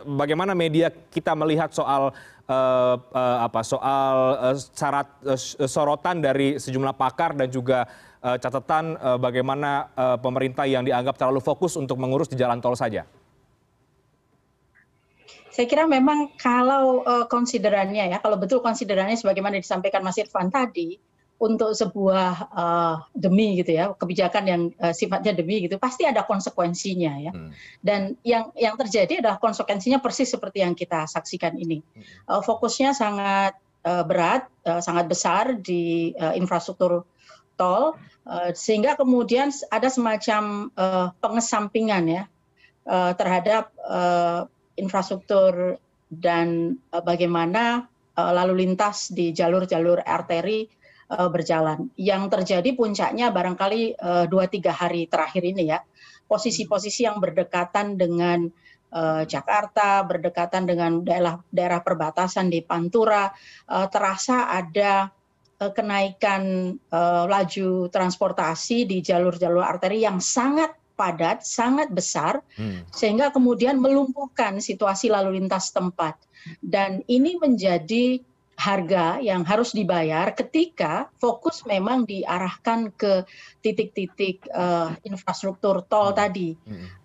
Bagaimana 0.06 0.54
media 0.54 0.94
kita 0.94 1.34
melihat 1.34 1.74
soal 1.74 2.14
apa 3.42 3.60
soal 3.66 4.14
syarat 4.78 5.10
sorotan 5.66 6.22
dari 6.22 6.54
sejumlah 6.54 6.94
pakar 6.94 7.34
dan 7.34 7.50
juga 7.50 7.82
catatan 8.22 8.94
bagaimana 9.18 9.90
pemerintah 10.22 10.70
yang 10.70 10.86
dianggap 10.86 11.18
terlalu 11.18 11.42
fokus 11.42 11.74
untuk 11.74 11.98
mengurus 11.98 12.30
di 12.30 12.38
jalan 12.38 12.62
tol 12.62 12.78
saja? 12.78 13.02
Saya 15.58 15.66
kira 15.66 15.90
memang 15.90 16.38
kalau 16.38 17.02
uh, 17.02 17.26
konsiderannya 17.26 18.14
ya, 18.14 18.22
kalau 18.22 18.38
betul 18.38 18.62
konsiderannya 18.62 19.18
sebagaimana 19.18 19.58
disampaikan 19.58 20.06
Mas 20.06 20.14
Irfan 20.22 20.54
tadi, 20.54 20.94
untuk 21.38 21.74
sebuah 21.74 22.50
uh, 22.50 22.96
demi 23.14 23.58
gitu 23.62 23.74
ya 23.74 23.94
kebijakan 23.94 24.44
yang 24.46 24.62
uh, 24.82 24.90
sifatnya 24.90 25.34
demi 25.38 25.62
gitu 25.62 25.78
pasti 25.78 26.02
ada 26.02 26.26
konsekuensinya 26.26 27.12
ya. 27.18 27.30
Hmm. 27.30 27.54
dan 27.78 28.18
yang 28.26 28.50
yang 28.58 28.74
terjadi 28.74 29.22
adalah 29.22 29.38
konsekuensinya 29.38 30.02
persis 30.02 30.34
seperti 30.34 30.66
yang 30.66 30.74
kita 30.74 31.06
saksikan 31.06 31.54
ini. 31.54 31.78
Uh, 32.26 32.42
fokusnya 32.42 32.90
sangat 32.90 33.54
uh, 33.86 34.02
berat 34.02 34.50
uh, 34.66 34.82
sangat 34.82 35.06
besar 35.06 35.58
di 35.58 36.10
uh, 36.18 36.34
infrastruktur 36.34 37.06
tol 37.54 37.94
uh, 38.26 38.50
sehingga 38.54 38.98
kemudian 38.98 39.54
ada 39.70 39.90
semacam 39.90 40.74
uh, 40.74 41.14
pengesampingan 41.22 42.04
ya 42.06 42.22
uh, 42.86 43.14
terhadap 43.14 43.70
uh, 43.86 44.50
infrastruktur 44.78 45.76
dan 46.08 46.78
uh, 46.94 47.04
bagaimana 47.04 47.84
uh, 48.16 48.32
lalu 48.32 48.64
lintas 48.64 49.12
di 49.12 49.34
jalur-jalur 49.34 50.00
arteri 50.00 50.64
uh, 51.12 51.28
berjalan. 51.28 51.92
Yang 52.00 52.22
terjadi 52.32 52.70
puncaknya 52.72 53.28
barangkali 53.28 53.98
dua 54.30 54.46
tiga 54.48 54.72
hari 54.72 55.10
terakhir 55.10 55.44
ini 55.44 55.68
ya, 55.74 55.82
posisi-posisi 56.24 57.04
yang 57.04 57.20
berdekatan 57.20 57.98
dengan 57.98 58.48
Jakarta, 59.28 60.00
berdekatan 60.00 60.64
dengan 60.64 61.04
daerah 61.04 61.36
daerah 61.52 61.84
perbatasan 61.84 62.48
di 62.48 62.64
Pantura, 62.64 63.28
terasa 63.68 64.48
ada 64.48 65.12
kenaikan 65.60 66.72
laju 67.28 67.92
transportasi 67.92 68.88
di 68.88 69.04
jalur-jalur 69.04 69.60
arteri 69.60 70.08
yang 70.08 70.24
sangat 70.24 70.72
padat, 70.98 71.46
sangat 71.46 71.94
besar, 71.94 72.42
hmm. 72.58 72.90
sehingga 72.90 73.30
kemudian 73.30 73.78
melumpuhkan 73.78 74.58
situasi 74.58 75.06
lalu 75.06 75.38
lintas 75.38 75.70
tempat. 75.70 76.18
Dan 76.58 77.06
ini 77.06 77.38
menjadi 77.38 78.18
harga 78.58 79.22
yang 79.22 79.46
harus 79.46 79.70
dibayar 79.70 80.34
ketika 80.34 81.06
fokus 81.22 81.62
memang 81.62 82.02
diarahkan 82.02 82.90
ke 82.90 83.22
titik-titik 83.62 84.50
uh, 84.50 84.90
infrastruktur 85.06 85.86
tol 85.86 86.10
hmm. 86.10 86.18
tadi. 86.18 86.50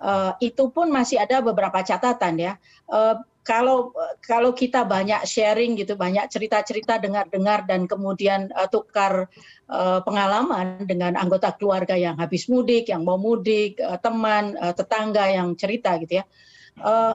Uh, 0.01 0.33
itu 0.41 0.73
pun 0.73 0.89
masih 0.89 1.21
ada 1.21 1.45
beberapa 1.45 1.77
catatan 1.85 2.41
ya. 2.41 2.53
Uh, 2.89 3.21
kalau 3.43 3.91
kalau 4.23 4.55
kita 4.55 4.87
banyak 4.87 5.27
sharing 5.27 5.75
gitu, 5.75 5.99
banyak 5.99 6.31
cerita-cerita 6.31 6.95
dengar-dengar 6.97 7.67
dan 7.67 7.83
kemudian 7.91 8.47
uh, 8.55 8.71
tukar 8.71 9.27
uh, 9.67 9.99
pengalaman 10.01 10.87
dengan 10.87 11.19
anggota 11.19 11.51
keluarga 11.51 11.99
yang 11.99 12.15
habis 12.15 12.47
mudik, 12.47 12.87
yang 12.87 13.03
mau 13.03 13.19
mudik, 13.19 13.77
uh, 13.83 13.99
teman, 13.99 14.55
uh, 14.63 14.71
tetangga 14.71 15.27
yang 15.27 15.59
cerita 15.59 15.99
gitu 15.99 16.23
ya. 16.23 16.25
Uh, 16.79 17.11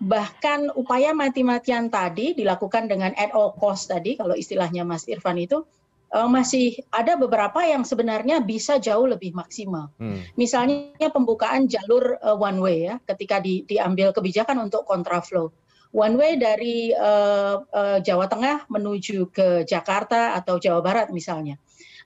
bahkan 0.00 0.72
upaya 0.72 1.12
mati-matian 1.12 1.92
tadi 1.92 2.32
dilakukan 2.32 2.88
dengan 2.88 3.12
at 3.18 3.34
all 3.34 3.52
cost 3.58 3.90
tadi, 3.90 4.14
kalau 4.14 4.38
istilahnya 4.38 4.86
Mas 4.86 5.04
Irfan 5.10 5.36
itu 5.36 5.66
masih 6.10 6.82
ada 6.90 7.14
beberapa 7.14 7.62
yang 7.62 7.86
sebenarnya 7.86 8.42
bisa 8.42 8.82
jauh 8.82 9.06
lebih 9.06 9.30
maksimal. 9.30 9.94
Hmm. 9.94 10.18
Misalnya 10.34 11.08
pembukaan 11.14 11.70
jalur 11.70 12.18
uh, 12.18 12.34
one 12.34 12.58
way 12.58 12.90
ya, 12.90 12.98
ketika 13.06 13.38
di, 13.38 13.62
diambil 13.62 14.10
kebijakan 14.10 14.66
untuk 14.66 14.82
kontraflow. 14.82 15.54
One 15.90 16.14
way 16.18 16.38
dari 16.38 16.94
uh, 16.94 17.62
uh, 17.62 17.98
Jawa 18.02 18.26
Tengah 18.30 18.66
menuju 18.70 19.30
ke 19.30 19.62
Jakarta 19.66 20.38
atau 20.38 20.58
Jawa 20.58 20.82
Barat 20.82 21.10
misalnya. 21.14 21.58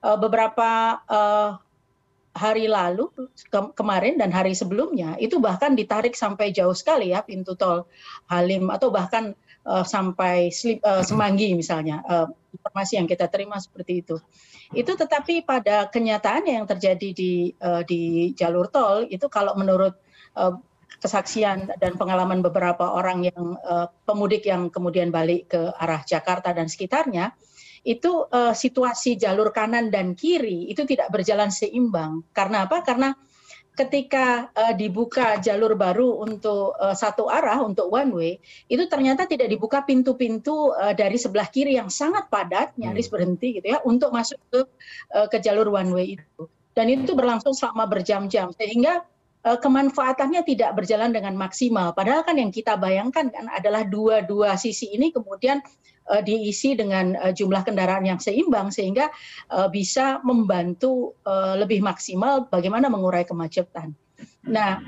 Uh, 0.05 0.17
beberapa 0.17 1.01
uh, 1.05 1.57
hari 2.35 2.67
lalu 2.67 3.07
ke 3.47 3.59
kemarin 3.73 4.19
dan 4.19 4.27
hari 4.29 4.51
sebelumnya 4.51 5.15
itu 5.23 5.39
bahkan 5.39 5.71
ditarik 5.71 6.19
sampai 6.19 6.51
jauh 6.51 6.75
sekali 6.75 7.15
ya 7.15 7.23
pintu 7.23 7.55
tol 7.55 7.87
Halim 8.27 8.67
atau 8.67 8.91
bahkan 8.91 9.33
uh, 9.65 9.85
sampai 9.85 10.53
slip, 10.53 10.79
uh, 10.85 11.01
Semanggi 11.01 11.57
misalnya 11.57 12.01
uh, 12.05 12.27
informasi 12.53 13.01
yang 13.01 13.09
kita 13.09 13.27
terima 13.27 13.59
seperti 13.59 14.05
itu 14.05 14.17
itu 14.73 14.91
tetapi 14.97 15.45
pada 15.45 15.89
kenyataannya 15.89 16.57
yang 16.57 16.65
terjadi 16.65 17.09
di 17.13 17.53
uh, 17.61 17.85
di 17.85 18.33
jalur 18.33 18.69
tol 18.69 19.05
itu 19.05 19.29
kalau 19.29 19.53
menurut 19.53 19.93
uh, 20.37 20.57
kesaksian 20.99 21.69
dan 21.77 21.93
pengalaman 21.99 22.41
beberapa 22.41 22.95
orang 22.95 23.27
yang 23.29 23.59
uh, 23.61 23.91
pemudik 24.07 24.47
yang 24.47 24.73
kemudian 24.73 25.13
balik 25.13 25.53
ke 25.53 25.61
arah 25.77 26.01
Jakarta 26.01 26.55
dan 26.55 26.65
sekitarnya 26.65 27.35
itu 27.85 28.25
uh, 28.25 28.57
situasi 28.57 29.13
jalur 29.13 29.53
kanan 29.53 29.93
dan 29.93 30.17
kiri 30.17 30.65
itu 30.73 30.89
tidak 30.89 31.13
berjalan 31.13 31.53
seimbang. 31.53 32.25
Karena 32.33 32.65
apa? 32.65 32.81
Karena 32.81 33.13
ketika 33.75 34.49
uh, 34.55 34.73
dibuka 34.73 35.37
jalur 35.43 35.75
baru 35.75 36.23
untuk 36.23 36.73
uh, 36.79 36.95
satu 36.95 37.27
arah 37.27 37.59
untuk 37.61 37.91
one 37.91 38.11
way, 38.15 38.33
itu 38.71 38.87
ternyata 38.87 39.27
tidak 39.27 39.51
dibuka 39.51 39.83
pintu-pintu 39.83 40.71
uh, 40.71 40.95
dari 40.95 41.19
sebelah 41.19 41.51
kiri 41.51 41.75
yang 41.75 41.91
sangat 41.91 42.31
padat, 42.31 42.71
nyaris 42.79 43.11
hmm. 43.11 43.13
berhenti 43.13 43.47
gitu 43.61 43.67
ya, 43.75 43.83
untuk 43.83 44.15
masuk 44.15 44.39
ke 44.47 44.63
uh, 45.13 45.27
ke 45.27 45.37
jalur 45.43 45.67
one 45.69 45.91
way 45.91 46.15
itu. 46.15 46.47
Dan 46.75 46.91
itu 46.91 47.15
berlangsung 47.15 47.55
selama 47.55 47.87
berjam-jam 47.87 48.51
sehingga 48.51 49.07
kemanfaatannya 49.45 50.41
tidak 50.41 50.73
berjalan 50.73 51.13
dengan 51.13 51.37
maksimal. 51.37 51.93
Padahal 51.93 52.25
kan 52.25 52.41
yang 52.41 52.49
kita 52.49 52.81
bayangkan 52.81 53.29
kan 53.29 53.45
adalah 53.53 53.85
dua-dua 53.85 54.57
sisi 54.57 54.89
ini 54.97 55.13
kemudian 55.13 55.61
uh, 56.09 56.21
diisi 56.25 56.73
dengan 56.73 57.13
uh, 57.13 57.29
jumlah 57.29 57.61
kendaraan 57.61 58.09
yang 58.09 58.17
seimbang 58.17 58.73
sehingga 58.73 59.13
uh, 59.53 59.69
bisa 59.69 60.17
membantu 60.25 61.13
uh, 61.29 61.53
lebih 61.61 61.85
maksimal 61.85 62.49
bagaimana 62.49 62.89
mengurai 62.89 63.21
kemacetan. 63.21 63.93
Nah, 64.49 64.81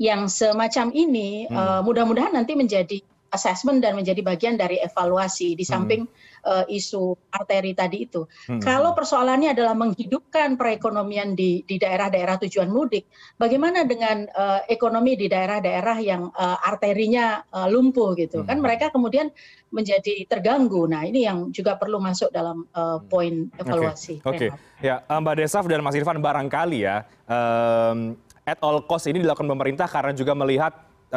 yang 0.00 0.32
semacam 0.32 0.88
ini 0.96 1.44
hmm. 1.44 1.52
uh, 1.52 1.80
mudah-mudahan 1.84 2.32
nanti 2.32 2.56
menjadi 2.56 3.04
assessment 3.30 3.78
dan 3.78 3.94
menjadi 3.94 4.20
bagian 4.20 4.58
dari 4.58 4.82
evaluasi 4.82 5.54
di 5.54 5.62
samping 5.62 6.04
hmm. 6.06 6.46
uh, 6.46 6.64
isu 6.66 7.14
arteri 7.30 7.72
tadi 7.72 8.10
itu. 8.10 8.26
Hmm. 8.50 8.58
Kalau 8.58 8.92
persoalannya 8.92 9.54
adalah 9.54 9.74
menghidupkan 9.78 10.58
perekonomian 10.58 11.38
di 11.38 11.62
di 11.62 11.78
daerah-daerah 11.78 12.42
tujuan 12.46 12.68
mudik, 12.70 13.06
bagaimana 13.38 13.86
dengan 13.86 14.26
uh, 14.34 14.66
ekonomi 14.66 15.14
di 15.14 15.30
daerah-daerah 15.30 15.98
yang 16.02 16.28
uh, 16.34 16.58
arterinya 16.66 17.42
uh, 17.54 17.70
lumpuh 17.70 18.18
gitu? 18.18 18.42
Hmm. 18.42 18.48
Kan 18.50 18.58
mereka 18.58 18.90
kemudian 18.90 19.30
menjadi 19.70 20.26
terganggu. 20.26 20.90
Nah, 20.90 21.06
ini 21.06 21.22
yang 21.22 21.54
juga 21.54 21.78
perlu 21.78 22.02
masuk 22.02 22.34
dalam 22.34 22.66
uh, 22.74 22.98
poin 23.06 23.46
evaluasi. 23.54 24.18
Oke. 24.26 24.50
Okay. 24.50 24.50
Okay. 24.50 24.86
Ya, 24.86 25.04
Mbak 25.06 25.34
Desaf 25.38 25.64
dan 25.70 25.84
Mas 25.86 25.94
Irfan 25.94 26.18
barangkali 26.18 26.78
ya 26.82 27.04
um, 27.28 28.16
at 28.48 28.58
all 28.64 28.82
cost 28.88 29.06
ini 29.06 29.22
dilakukan 29.22 29.46
pemerintah 29.46 29.86
karena 29.86 30.16
juga 30.16 30.32
melihat 30.32 30.72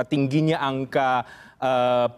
tingginya 0.10 0.58
angka 0.58 1.22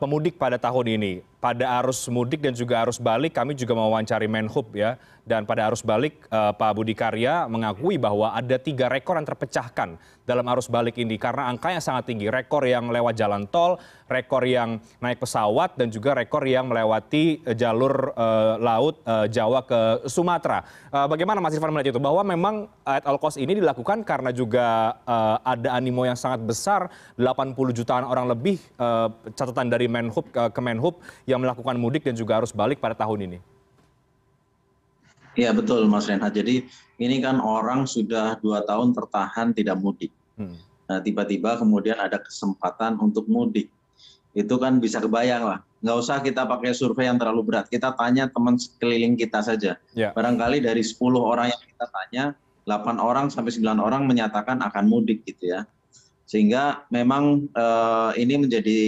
pemudik 0.01 0.41
pada 0.41 0.57
tahun 0.57 0.97
ini. 0.97 1.13
Pada 1.37 1.77
arus 1.77 2.09
mudik 2.09 2.41
dan 2.41 2.57
juga 2.57 2.81
arus 2.81 2.97
balik, 2.97 3.37
kami 3.37 3.53
juga 3.53 3.77
mewawancari 3.77 4.25
Menhub 4.25 4.65
ya. 4.73 4.97
Dan 5.25 5.41
pada 5.49 5.65
arus 5.65 5.81
balik, 5.81 6.21
uh, 6.29 6.53
Pak 6.53 6.71
Budi 6.77 6.93
Karya 6.93 7.49
mengakui 7.49 7.97
bahwa 7.97 8.29
ada 8.29 8.61
tiga 8.61 8.85
rekor 8.85 9.17
yang 9.17 9.25
terpecahkan 9.25 9.97
dalam 10.21 10.45
arus 10.53 10.69
balik 10.69 11.01
ini 11.01 11.17
karena 11.17 11.49
angkanya 11.49 11.81
sangat 11.81 12.13
tinggi. 12.13 12.29
Rekor 12.29 12.61
yang 12.61 12.93
lewat 12.93 13.17
jalan 13.17 13.49
tol, 13.49 13.81
rekor 14.05 14.45
yang 14.45 14.77
naik 15.01 15.17
pesawat, 15.17 15.81
dan 15.81 15.89
juga 15.89 16.13
rekor 16.13 16.45
yang 16.45 16.69
melewati 16.69 17.41
uh, 17.41 17.57
jalur 17.57 18.13
uh, 18.13 18.61
laut 18.61 19.01
uh, 19.09 19.25
Jawa 19.25 19.65
ke 19.65 20.05
Sumatera. 20.05 20.61
Uh, 20.93 21.09
bagaimana 21.09 21.41
Mas 21.41 21.57
Irfan 21.57 21.73
melihat 21.73 21.97
itu? 21.97 22.01
Bahwa 22.01 22.21
memang 22.21 22.69
at 22.85 23.01
all 23.09 23.17
cost 23.17 23.41
ini 23.41 23.57
dilakukan 23.57 24.05
karena 24.05 24.29
juga 24.29 24.97
ada 25.41 25.73
animo 25.73 26.05
yang 26.05 26.17
sangat 26.17 26.45
besar, 26.45 26.85
80 27.17 27.57
jutaan 27.73 28.05
orang 28.05 28.29
lebih 28.29 28.61
catatan 29.35 29.67
dari 29.67 29.85
Menhub 29.91 30.25
ke 30.31 30.61
Menhub 30.63 31.03
yang 31.29 31.43
melakukan 31.43 31.75
mudik 31.75 32.07
dan 32.07 32.15
juga 32.15 32.39
arus 32.39 32.55
balik 32.55 32.79
pada 32.79 32.95
tahun 32.95 33.27
ini? 33.27 33.39
Iya 35.35 35.51
betul 35.51 35.83
Mas 35.91 36.07
Renhat. 36.07 36.31
Jadi 36.31 36.63
ini 36.95 37.19
kan 37.19 37.43
orang 37.43 37.83
sudah 37.83 38.39
dua 38.39 38.63
tahun 38.63 38.95
tertahan 38.95 39.51
tidak 39.51 39.75
mudik. 39.75 40.11
Hmm. 40.39 40.55
Nah 40.87 41.03
tiba-tiba 41.03 41.59
kemudian 41.59 41.99
ada 41.99 42.17
kesempatan 42.23 42.95
untuk 43.03 43.27
mudik. 43.27 43.67
Itu 44.31 44.55
kan 44.59 44.79
bisa 44.79 45.03
kebayang 45.03 45.43
lah. 45.43 45.59
Nggak 45.83 45.97
usah 46.01 46.17
kita 46.23 46.47
pakai 46.47 46.71
survei 46.71 47.07
yang 47.07 47.19
terlalu 47.19 47.51
berat. 47.51 47.67
Kita 47.67 47.95
tanya 47.95 48.31
teman 48.31 48.55
sekeliling 48.55 49.19
kita 49.19 49.43
saja. 49.43 49.75
Ya. 49.95 50.11
Barangkali 50.15 50.63
dari 50.63 50.83
10 50.83 50.97
orang 51.19 51.51
yang 51.51 51.61
kita 51.61 51.85
tanya, 51.87 52.23
8 52.67 52.99
orang 52.99 53.29
sampai 53.31 53.53
9 53.53 53.79
orang 53.79 54.07
menyatakan 54.07 54.59
akan 54.63 54.83
mudik 54.87 55.23
gitu 55.27 55.55
ya. 55.55 55.67
Sehingga 56.25 56.89
memang 56.89 57.49
uh, 57.53 58.11
ini 58.17 58.41
menjadi 58.41 58.81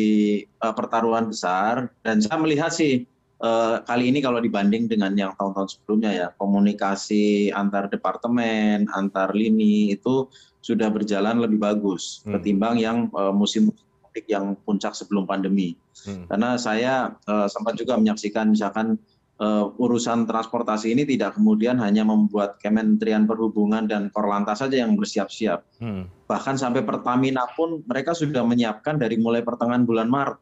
uh, 0.61 0.73
pertaruhan 0.73 1.29
besar 1.29 1.93
dan 2.01 2.17
saya 2.17 2.41
melihat 2.41 2.73
sih 2.73 3.05
uh, 3.41 3.81
kali 3.85 4.09
ini 4.09 4.19
kalau 4.25 4.41
dibanding 4.41 4.89
dengan 4.89 5.13
yang 5.13 5.31
tahun-tahun 5.37 5.77
sebelumnya 5.77 6.11
ya 6.13 6.27
komunikasi 6.41 7.53
antar 7.53 7.89
departemen, 7.93 8.89
antar 8.93 9.33
lini 9.37 9.93
itu 9.93 10.25
sudah 10.65 10.89
berjalan 10.89 11.39
lebih 11.39 11.61
bagus 11.61 12.25
hmm. 12.25 12.41
ketimbang 12.41 12.75
yang 12.81 12.97
uh, 13.13 13.31
musim 13.31 13.69
mudik 14.01 14.25
yang 14.27 14.57
puncak 14.65 14.97
sebelum 14.97 15.29
pandemi. 15.29 15.77
Hmm. 16.03 16.25
Karena 16.25 16.57
saya 16.57 17.13
uh, 17.29 17.45
sempat 17.45 17.77
juga 17.77 17.95
menyaksikan 18.01 18.51
misalkan 18.51 18.97
uh, 19.41 19.73
urusan 19.77 20.25
transportasi 20.25 20.93
ini 20.93 21.03
tidak 21.05 21.37
kemudian 21.37 21.77
hanya 21.81 22.03
membuat 22.03 22.57
Kementerian 22.61 23.29
Perhubungan 23.29 23.85
dan 23.85 24.09
Korlantas 24.09 24.61
saja 24.65 24.81
yang 24.81 24.97
bersiap-siap. 24.97 25.63
Hmm. 25.81 26.09
Bahkan 26.27 26.57
sampai 26.57 26.83
Pertamina 26.83 27.45
pun 27.53 27.81
mereka 27.85 28.13
sudah 28.17 28.43
menyiapkan 28.43 28.97
dari 28.97 29.17
mulai 29.17 29.45
pertengahan 29.45 29.85
bulan 29.85 30.09
Maret 30.09 30.37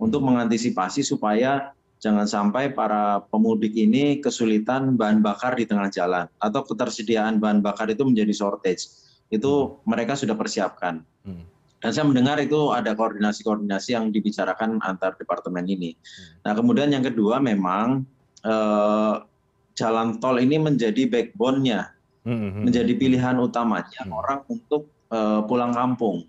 untuk 0.00 0.24
mengantisipasi 0.24 1.06
supaya 1.06 1.70
jangan 2.02 2.26
sampai 2.26 2.74
para 2.74 3.22
pemudik 3.30 3.70
ini 3.78 4.18
kesulitan 4.18 4.98
bahan 4.98 5.22
bakar 5.22 5.54
di 5.54 5.62
tengah 5.68 5.86
jalan 5.92 6.26
atau 6.42 6.60
ketersediaan 6.66 7.38
bahan 7.38 7.62
bakar 7.62 7.86
itu 7.92 8.02
menjadi 8.02 8.34
shortage. 8.34 8.90
Itu 9.32 9.80
mereka 9.86 10.18
sudah 10.18 10.34
persiapkan. 10.34 11.06
Hmm. 11.22 11.46
Dan 11.82 11.90
saya 11.90 12.06
mendengar 12.06 12.38
itu 12.38 12.70
ada 12.70 12.94
koordinasi-koordinasi 12.94 13.98
yang 13.98 14.14
dibicarakan 14.14 14.78
antar 14.86 15.18
departemen 15.18 15.66
ini. 15.66 15.98
Hmm. 15.98 16.46
Nah, 16.46 16.52
kemudian 16.54 16.90
yang 16.94 17.02
kedua 17.02 17.42
memang 17.42 18.06
jalan 19.72 20.08
tol 20.18 20.36
ini 20.38 20.58
menjadi 20.58 21.08
backbone-nya, 21.08 21.90
menjadi 22.62 22.92
pilihan 22.94 23.38
utamanya 23.38 24.02
orang 24.10 24.42
untuk 24.50 24.90
eh, 25.10 25.40
pulang 25.46 25.72
kampung. 25.72 26.26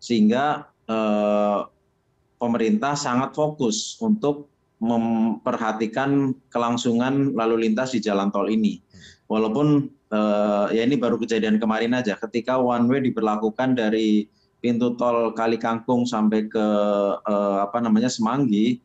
Sehingga 0.00 0.68
eh, 0.88 1.60
pemerintah 2.38 2.94
sangat 2.94 3.34
fokus 3.34 3.98
untuk 3.98 4.48
memperhatikan 4.78 6.34
kelangsungan 6.54 7.34
lalu 7.34 7.66
lintas 7.66 7.92
di 7.92 8.00
jalan 8.00 8.30
tol 8.30 8.46
ini. 8.46 8.78
Walaupun 9.26 9.90
uh, 10.14 10.66
ya 10.72 10.86
ini 10.86 10.96
baru 10.96 11.18
kejadian 11.20 11.58
kemarin 11.58 11.98
aja, 11.98 12.16
ketika 12.16 12.56
one 12.56 12.86
way 12.88 13.02
diberlakukan 13.02 13.76
dari 13.76 14.30
pintu 14.62 14.94
tol 14.94 15.34
Kali 15.34 15.58
Kangkung 15.58 16.06
sampai 16.06 16.46
ke 16.46 16.66
uh, 17.20 17.58
apa 17.60 17.78
namanya 17.82 18.08
Semanggi, 18.08 18.78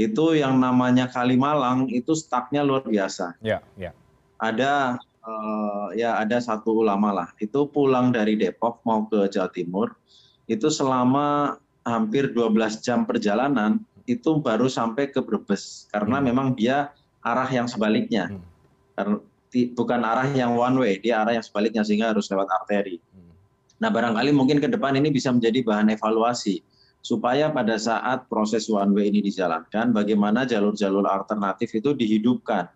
itu 0.00 0.40
yang 0.40 0.56
namanya 0.56 1.12
Kalimalang 1.12 1.92
itu 1.92 2.16
stucknya 2.16 2.64
luar 2.64 2.80
biasa. 2.88 3.36
Ya, 3.44 3.60
ya. 3.76 3.92
Ada 4.40 4.96
uh, 5.20 5.92
ya 5.92 6.16
ada 6.16 6.40
satu 6.40 6.80
ulama 6.80 7.12
lah, 7.12 7.28
itu 7.36 7.68
pulang 7.68 8.08
dari 8.08 8.40
Depok 8.40 8.80
mau 8.88 9.04
ke 9.04 9.28
Jawa 9.28 9.52
Timur, 9.52 9.92
itu 10.48 10.72
selama 10.72 11.60
hampir 11.84 12.32
12 12.32 12.80
jam 12.80 13.04
perjalanan 13.04 13.84
itu 14.08 14.40
baru 14.40 14.66
sampai 14.72 15.12
ke 15.12 15.20
Brebes 15.20 15.86
karena 15.92 16.16
hmm. 16.18 16.24
memang 16.32 16.48
dia 16.56 16.96
arah 17.20 17.48
yang 17.52 17.68
sebaliknya. 17.68 18.32
Hmm. 18.96 19.20
Bukan 19.50 20.00
arah 20.06 20.30
yang 20.32 20.56
one 20.56 20.80
way, 20.80 20.94
dia 21.02 21.20
arah 21.20 21.36
yang 21.36 21.44
sebaliknya 21.44 21.84
sehingga 21.84 22.16
harus 22.16 22.32
lewat 22.32 22.48
arteri. 22.48 22.96
Hmm. 23.12 23.36
Nah, 23.84 23.92
barangkali 23.92 24.32
mungkin 24.32 24.64
ke 24.64 24.68
depan 24.72 24.96
ini 24.96 25.12
bisa 25.12 25.28
menjadi 25.28 25.60
bahan 25.60 25.92
evaluasi 25.92 26.64
supaya 27.00 27.48
pada 27.48 27.80
saat 27.80 28.28
proses 28.28 28.68
one 28.68 28.92
way 28.92 29.08
ini 29.08 29.24
dijalankan 29.24 29.92
bagaimana 29.96 30.44
jalur-jalur 30.44 31.08
alternatif 31.08 31.72
itu 31.72 31.96
dihidupkan 31.96 32.68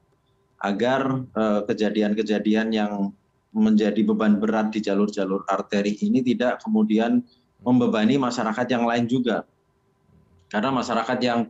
agar 0.64 1.00
eh, 1.28 1.61
kejadian-kejadian 1.69 2.69
yang 2.73 2.93
menjadi 3.54 4.02
beban 4.02 4.43
berat 4.43 4.75
di 4.75 4.83
jalur-jalur 4.83 5.47
arteri 5.47 5.95
ini 6.02 6.25
tidak 6.25 6.59
kemudian 6.64 7.23
membebani 7.62 8.19
masyarakat 8.19 8.66
yang 8.66 8.85
lain 8.85 9.07
juga. 9.07 9.47
Karena 10.50 10.75
masyarakat 10.75 11.19
yang 11.23 11.49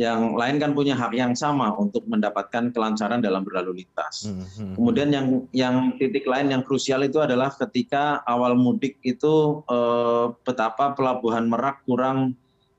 yang 0.00 0.32
lain 0.32 0.56
kan 0.56 0.72
punya 0.72 0.96
hak 0.96 1.12
yang 1.12 1.36
sama 1.36 1.68
untuk 1.76 2.08
mendapatkan 2.08 2.72
kelancaran 2.72 3.20
dalam 3.20 3.44
berlalu 3.44 3.84
lintas. 3.84 4.24
Hmm, 4.24 4.40
hmm. 4.48 4.74
Kemudian 4.80 5.08
yang 5.12 5.26
yang 5.52 5.76
titik 6.00 6.24
lain 6.24 6.48
yang 6.48 6.64
krusial 6.64 7.04
itu 7.04 7.20
adalah 7.20 7.52
ketika 7.52 8.24
awal 8.24 8.56
mudik 8.56 8.96
itu 9.04 9.60
eh, 9.68 10.32
betapa 10.48 10.96
pelabuhan 10.96 11.44
Merak 11.44 11.84
kurang 11.84 12.32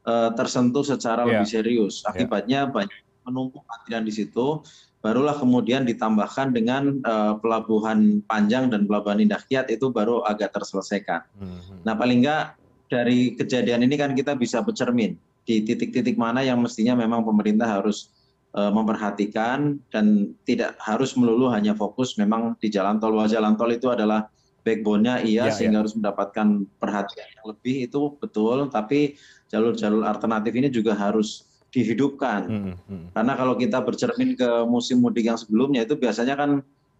eh, 0.09 0.29
tersentuh 0.33 0.81
secara 0.81 1.29
yeah. 1.29 1.29
lebih 1.37 1.49
serius. 1.53 2.01
Ya. 2.01 2.17
Akibatnya 2.17 2.59
yeah. 2.65 2.73
banyak 2.73 2.99
menumpuk 3.29 3.61
antrian 3.69 4.03
di 4.09 4.13
situ. 4.13 4.65
Barulah 5.03 5.35
kemudian 5.37 5.85
ditambahkan 5.85 6.49
dengan 6.49 6.97
eh, 6.97 7.33
pelabuhan 7.37 8.25
Panjang 8.25 8.73
dan 8.73 8.89
pelabuhan 8.89 9.21
Indah 9.21 9.45
Kiat 9.45 9.69
itu 9.69 9.93
baru 9.93 10.25
agak 10.25 10.49
terselesaikan. 10.57 11.29
Hmm, 11.37 11.61
hmm. 11.61 11.79
Nah 11.85 11.93
paling 11.93 12.25
enggak 12.25 12.57
dari 12.89 13.37
kejadian 13.37 13.85
ini 13.85 14.01
kan 14.01 14.17
kita 14.17 14.33
bisa 14.33 14.65
bercermin 14.65 15.13
di 15.43 15.63
titik-titik 15.63 16.15
mana 16.15 16.43
yang 16.43 16.59
mestinya 16.63 16.95
memang 16.95 17.23
pemerintah 17.23 17.67
harus 17.67 18.11
uh, 18.55 18.71
memperhatikan 18.71 19.79
dan 19.91 20.31
tidak 20.47 20.79
harus 20.79 21.13
melulu 21.19 21.51
hanya 21.51 21.75
fokus 21.75 22.15
memang 22.15 22.55
di 22.61 22.71
jalan 22.71 22.97
tol. 22.97 23.15
Wah, 23.15 23.27
jalan 23.27 23.59
tol 23.59 23.71
itu 23.71 23.91
adalah 23.91 24.29
backbone-nya 24.63 25.27
iya 25.27 25.51
ya, 25.51 25.53
sehingga 25.53 25.77
ya. 25.77 25.81
harus 25.83 25.93
mendapatkan 25.99 26.47
perhatian 26.79 27.27
yang 27.35 27.45
lebih 27.51 27.75
itu 27.91 28.15
betul, 28.15 28.71
tapi 28.71 29.19
jalur-jalur 29.51 30.07
alternatif 30.07 30.51
ini 30.55 30.71
juga 30.71 30.95
harus 30.95 31.43
dihidupkan. 31.73 32.41
Hmm, 32.47 32.75
hmm. 32.87 33.05
Karena 33.11 33.33
kalau 33.35 33.59
kita 33.59 33.83
bercermin 33.83 34.39
ke 34.39 34.49
musim 34.63 35.03
mudik 35.03 35.27
yang 35.27 35.35
sebelumnya 35.35 35.83
itu 35.83 35.99
biasanya 35.99 36.39
kan 36.39 36.51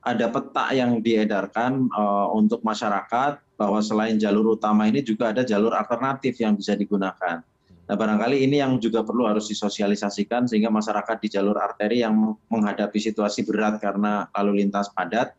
ada 0.04 0.28
peta 0.28 0.76
yang 0.76 1.00
diedarkan 1.00 1.88
uh, 1.96 2.28
untuk 2.36 2.60
masyarakat 2.60 3.40
bahwa 3.56 3.80
selain 3.80 4.20
jalur 4.20 4.60
utama 4.60 4.84
ini 4.92 5.00
juga 5.00 5.32
ada 5.32 5.48
jalur 5.48 5.72
alternatif 5.72 6.36
yang 6.44 6.60
bisa 6.60 6.76
digunakan. 6.76 7.40
Nah, 7.84 8.00
barangkali 8.00 8.48
ini 8.48 8.64
yang 8.64 8.80
juga 8.80 9.04
perlu 9.04 9.28
harus 9.28 9.52
disosialisasikan 9.52 10.48
sehingga 10.48 10.72
masyarakat 10.72 11.20
di 11.20 11.28
jalur 11.28 11.60
arteri 11.60 12.00
yang 12.00 12.16
menghadapi 12.48 12.96
situasi 12.96 13.44
berat 13.44 13.84
karena 13.84 14.32
lalu 14.32 14.64
lintas 14.64 14.88
padat 14.96 15.36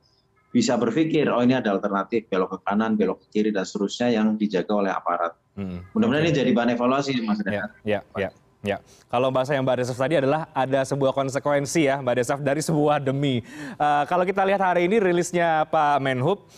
bisa 0.55 0.79
berpikir, 0.79 1.27
oh 1.35 1.43
ini 1.43 1.59
ada 1.59 1.75
alternatif 1.75 2.31
belok 2.31 2.55
ke 2.55 2.59
kanan, 2.63 2.95
belok 2.95 3.27
ke 3.27 3.27
kiri 3.35 3.51
dan 3.51 3.67
seterusnya 3.67 4.15
yang 4.15 4.39
dijaga 4.39 4.71
oleh 4.71 4.93
aparat. 4.95 5.35
Hmm, 5.59 5.83
Mudah-mudahan 5.91 6.31
okay. 6.31 6.31
ini 6.31 6.41
jadi 6.47 6.51
bahan 6.55 6.71
evaluasi, 6.79 7.13
Mas 7.27 7.43
Ya, 7.43 7.67
ya, 7.83 8.01
ya. 8.15 8.31
Ya, 8.65 8.81
kalau 9.13 9.29
bahasa 9.29 9.53
yang 9.53 9.61
Mbak 9.61 9.85
Desaf 9.85 10.01
tadi 10.01 10.17
adalah 10.17 10.49
ada 10.57 10.89
sebuah 10.89 11.13
konsekuensi 11.13 11.85
ya 11.85 12.01
Mbak 12.01 12.15
Desaf 12.17 12.41
dari 12.41 12.65
sebuah 12.65 12.97
demi. 12.97 13.45
Uh, 13.77 14.09
kalau 14.09 14.25
kita 14.25 14.41
lihat 14.41 14.57
hari 14.57 14.89
ini 14.89 14.97
rilisnya 15.05 15.69
Pak 15.69 16.01
Menhub, 16.01 16.49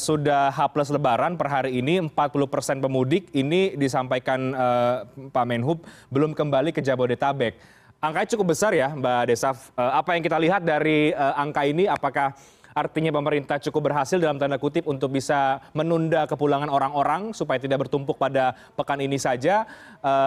sudah 0.00 0.48
H 0.48 0.58
plus 0.72 0.88
Lebaran 0.88 1.36
per 1.36 1.48
hari 1.50 1.80
ini 1.82 2.00
40 2.00 2.14
persen 2.48 2.76
pemudik 2.80 3.28
ini 3.36 3.76
disampaikan 3.76 4.56
uh, 4.56 5.04
Pak 5.28 5.44
Menhub 5.44 5.84
belum 6.08 6.32
kembali 6.32 6.72
ke 6.72 6.80
Jabodetabek. 6.80 7.58
Angkanya 7.98 8.28
cukup 8.32 8.54
besar 8.54 8.72
ya 8.72 8.94
Mbak 8.94 9.28
Desaf. 9.28 9.74
Uh, 9.74 9.92
apa 9.92 10.16
yang 10.16 10.22
kita 10.24 10.38
lihat 10.40 10.62
dari 10.64 11.12
angka 11.12 11.68
ini 11.68 11.84
apakah 11.84 12.32
artinya 12.72 13.10
pemerintah 13.10 13.58
cukup 13.58 13.90
berhasil 13.90 14.16
dalam 14.22 14.38
tanda 14.38 14.56
kutip 14.56 14.86
untuk 14.86 15.10
bisa 15.12 15.58
menunda 15.74 16.24
kepulangan 16.30 16.70
orang-orang 16.70 17.34
supaya 17.34 17.58
tidak 17.58 17.84
bertumpuk 17.84 18.16
pada 18.16 18.54
pekan 18.78 19.02
ini 19.02 19.18
saja 19.18 19.66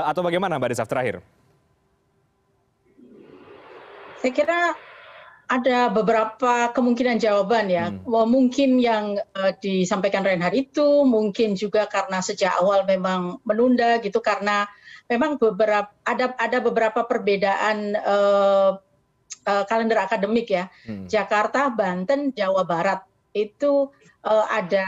atau 0.03 0.19
bagaimana 0.19 0.59
Mbak 0.59 0.75
Desaf 0.75 0.91
terakhir? 0.91 1.23
Saya 4.21 4.37
kira 4.37 4.77
ada 5.51 5.91
beberapa 5.91 6.71
kemungkinan 6.71 7.19
jawaban 7.19 7.67
ya. 7.67 7.91
Hmm. 7.91 8.07
Mungkin 8.07 8.79
yang 8.79 9.19
uh, 9.35 9.51
disampaikan 9.59 10.23
Reinhard 10.23 10.55
itu 10.55 11.03
mungkin 11.03 11.59
juga 11.59 11.91
karena 11.91 12.23
sejak 12.23 12.55
awal 12.63 12.87
memang 12.87 13.43
menunda 13.43 13.99
gitu 13.99 14.23
karena 14.23 14.63
memang 15.11 15.35
beberapa 15.35 15.91
ada 16.07 16.31
ada 16.39 16.57
beberapa 16.63 17.03
perbedaan 17.03 17.99
uh, 17.99 18.79
uh, 19.43 19.63
kalender 19.67 19.99
akademik 19.99 20.47
ya. 20.47 20.71
Hmm. 20.87 21.11
Jakarta, 21.11 21.67
Banten, 21.67 22.31
Jawa 22.31 22.63
Barat 22.63 23.03
itu 23.35 23.91
uh, 24.23 24.45
ada 24.47 24.87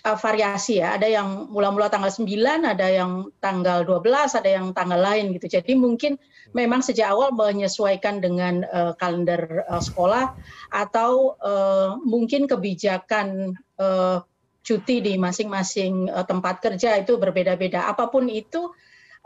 uh, 0.00 0.18
variasi 0.18 0.80
ya. 0.80 0.96
Ada 0.96 1.08
yang 1.08 1.28
mula-mula 1.52 1.92
tanggal 1.92 2.10
9, 2.10 2.24
ada 2.64 2.86
yang 2.88 3.28
tanggal 3.38 3.84
12, 3.84 4.38
ada 4.38 4.50
yang 4.50 4.66
tanggal 4.72 5.00
lain 5.00 5.36
gitu. 5.36 5.46
Jadi 5.60 5.76
mungkin 5.76 6.16
memang 6.56 6.80
sejak 6.80 7.12
awal 7.12 7.32
menyesuaikan 7.32 8.18
dengan 8.24 8.64
uh, 8.66 8.92
kalender 8.96 9.64
uh, 9.68 9.82
sekolah 9.82 10.34
atau 10.72 11.36
uh, 11.40 12.00
mungkin 12.02 12.48
kebijakan 12.48 13.56
uh, 13.78 14.24
cuti 14.62 15.02
di 15.02 15.18
masing-masing 15.18 16.08
uh, 16.10 16.22
tempat 16.26 16.62
kerja 16.62 16.98
itu 16.98 17.18
berbeda-beda. 17.18 17.86
Apa 17.90 18.08
pun 18.08 18.30
itu 18.30 18.70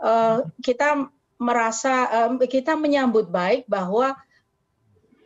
uh, 0.01 0.45
kita 0.65 1.09
merasa 1.37 2.09
uh, 2.09 2.31
kita 2.41 2.73
menyambut 2.73 3.29
baik 3.29 3.69
bahwa 3.69 4.17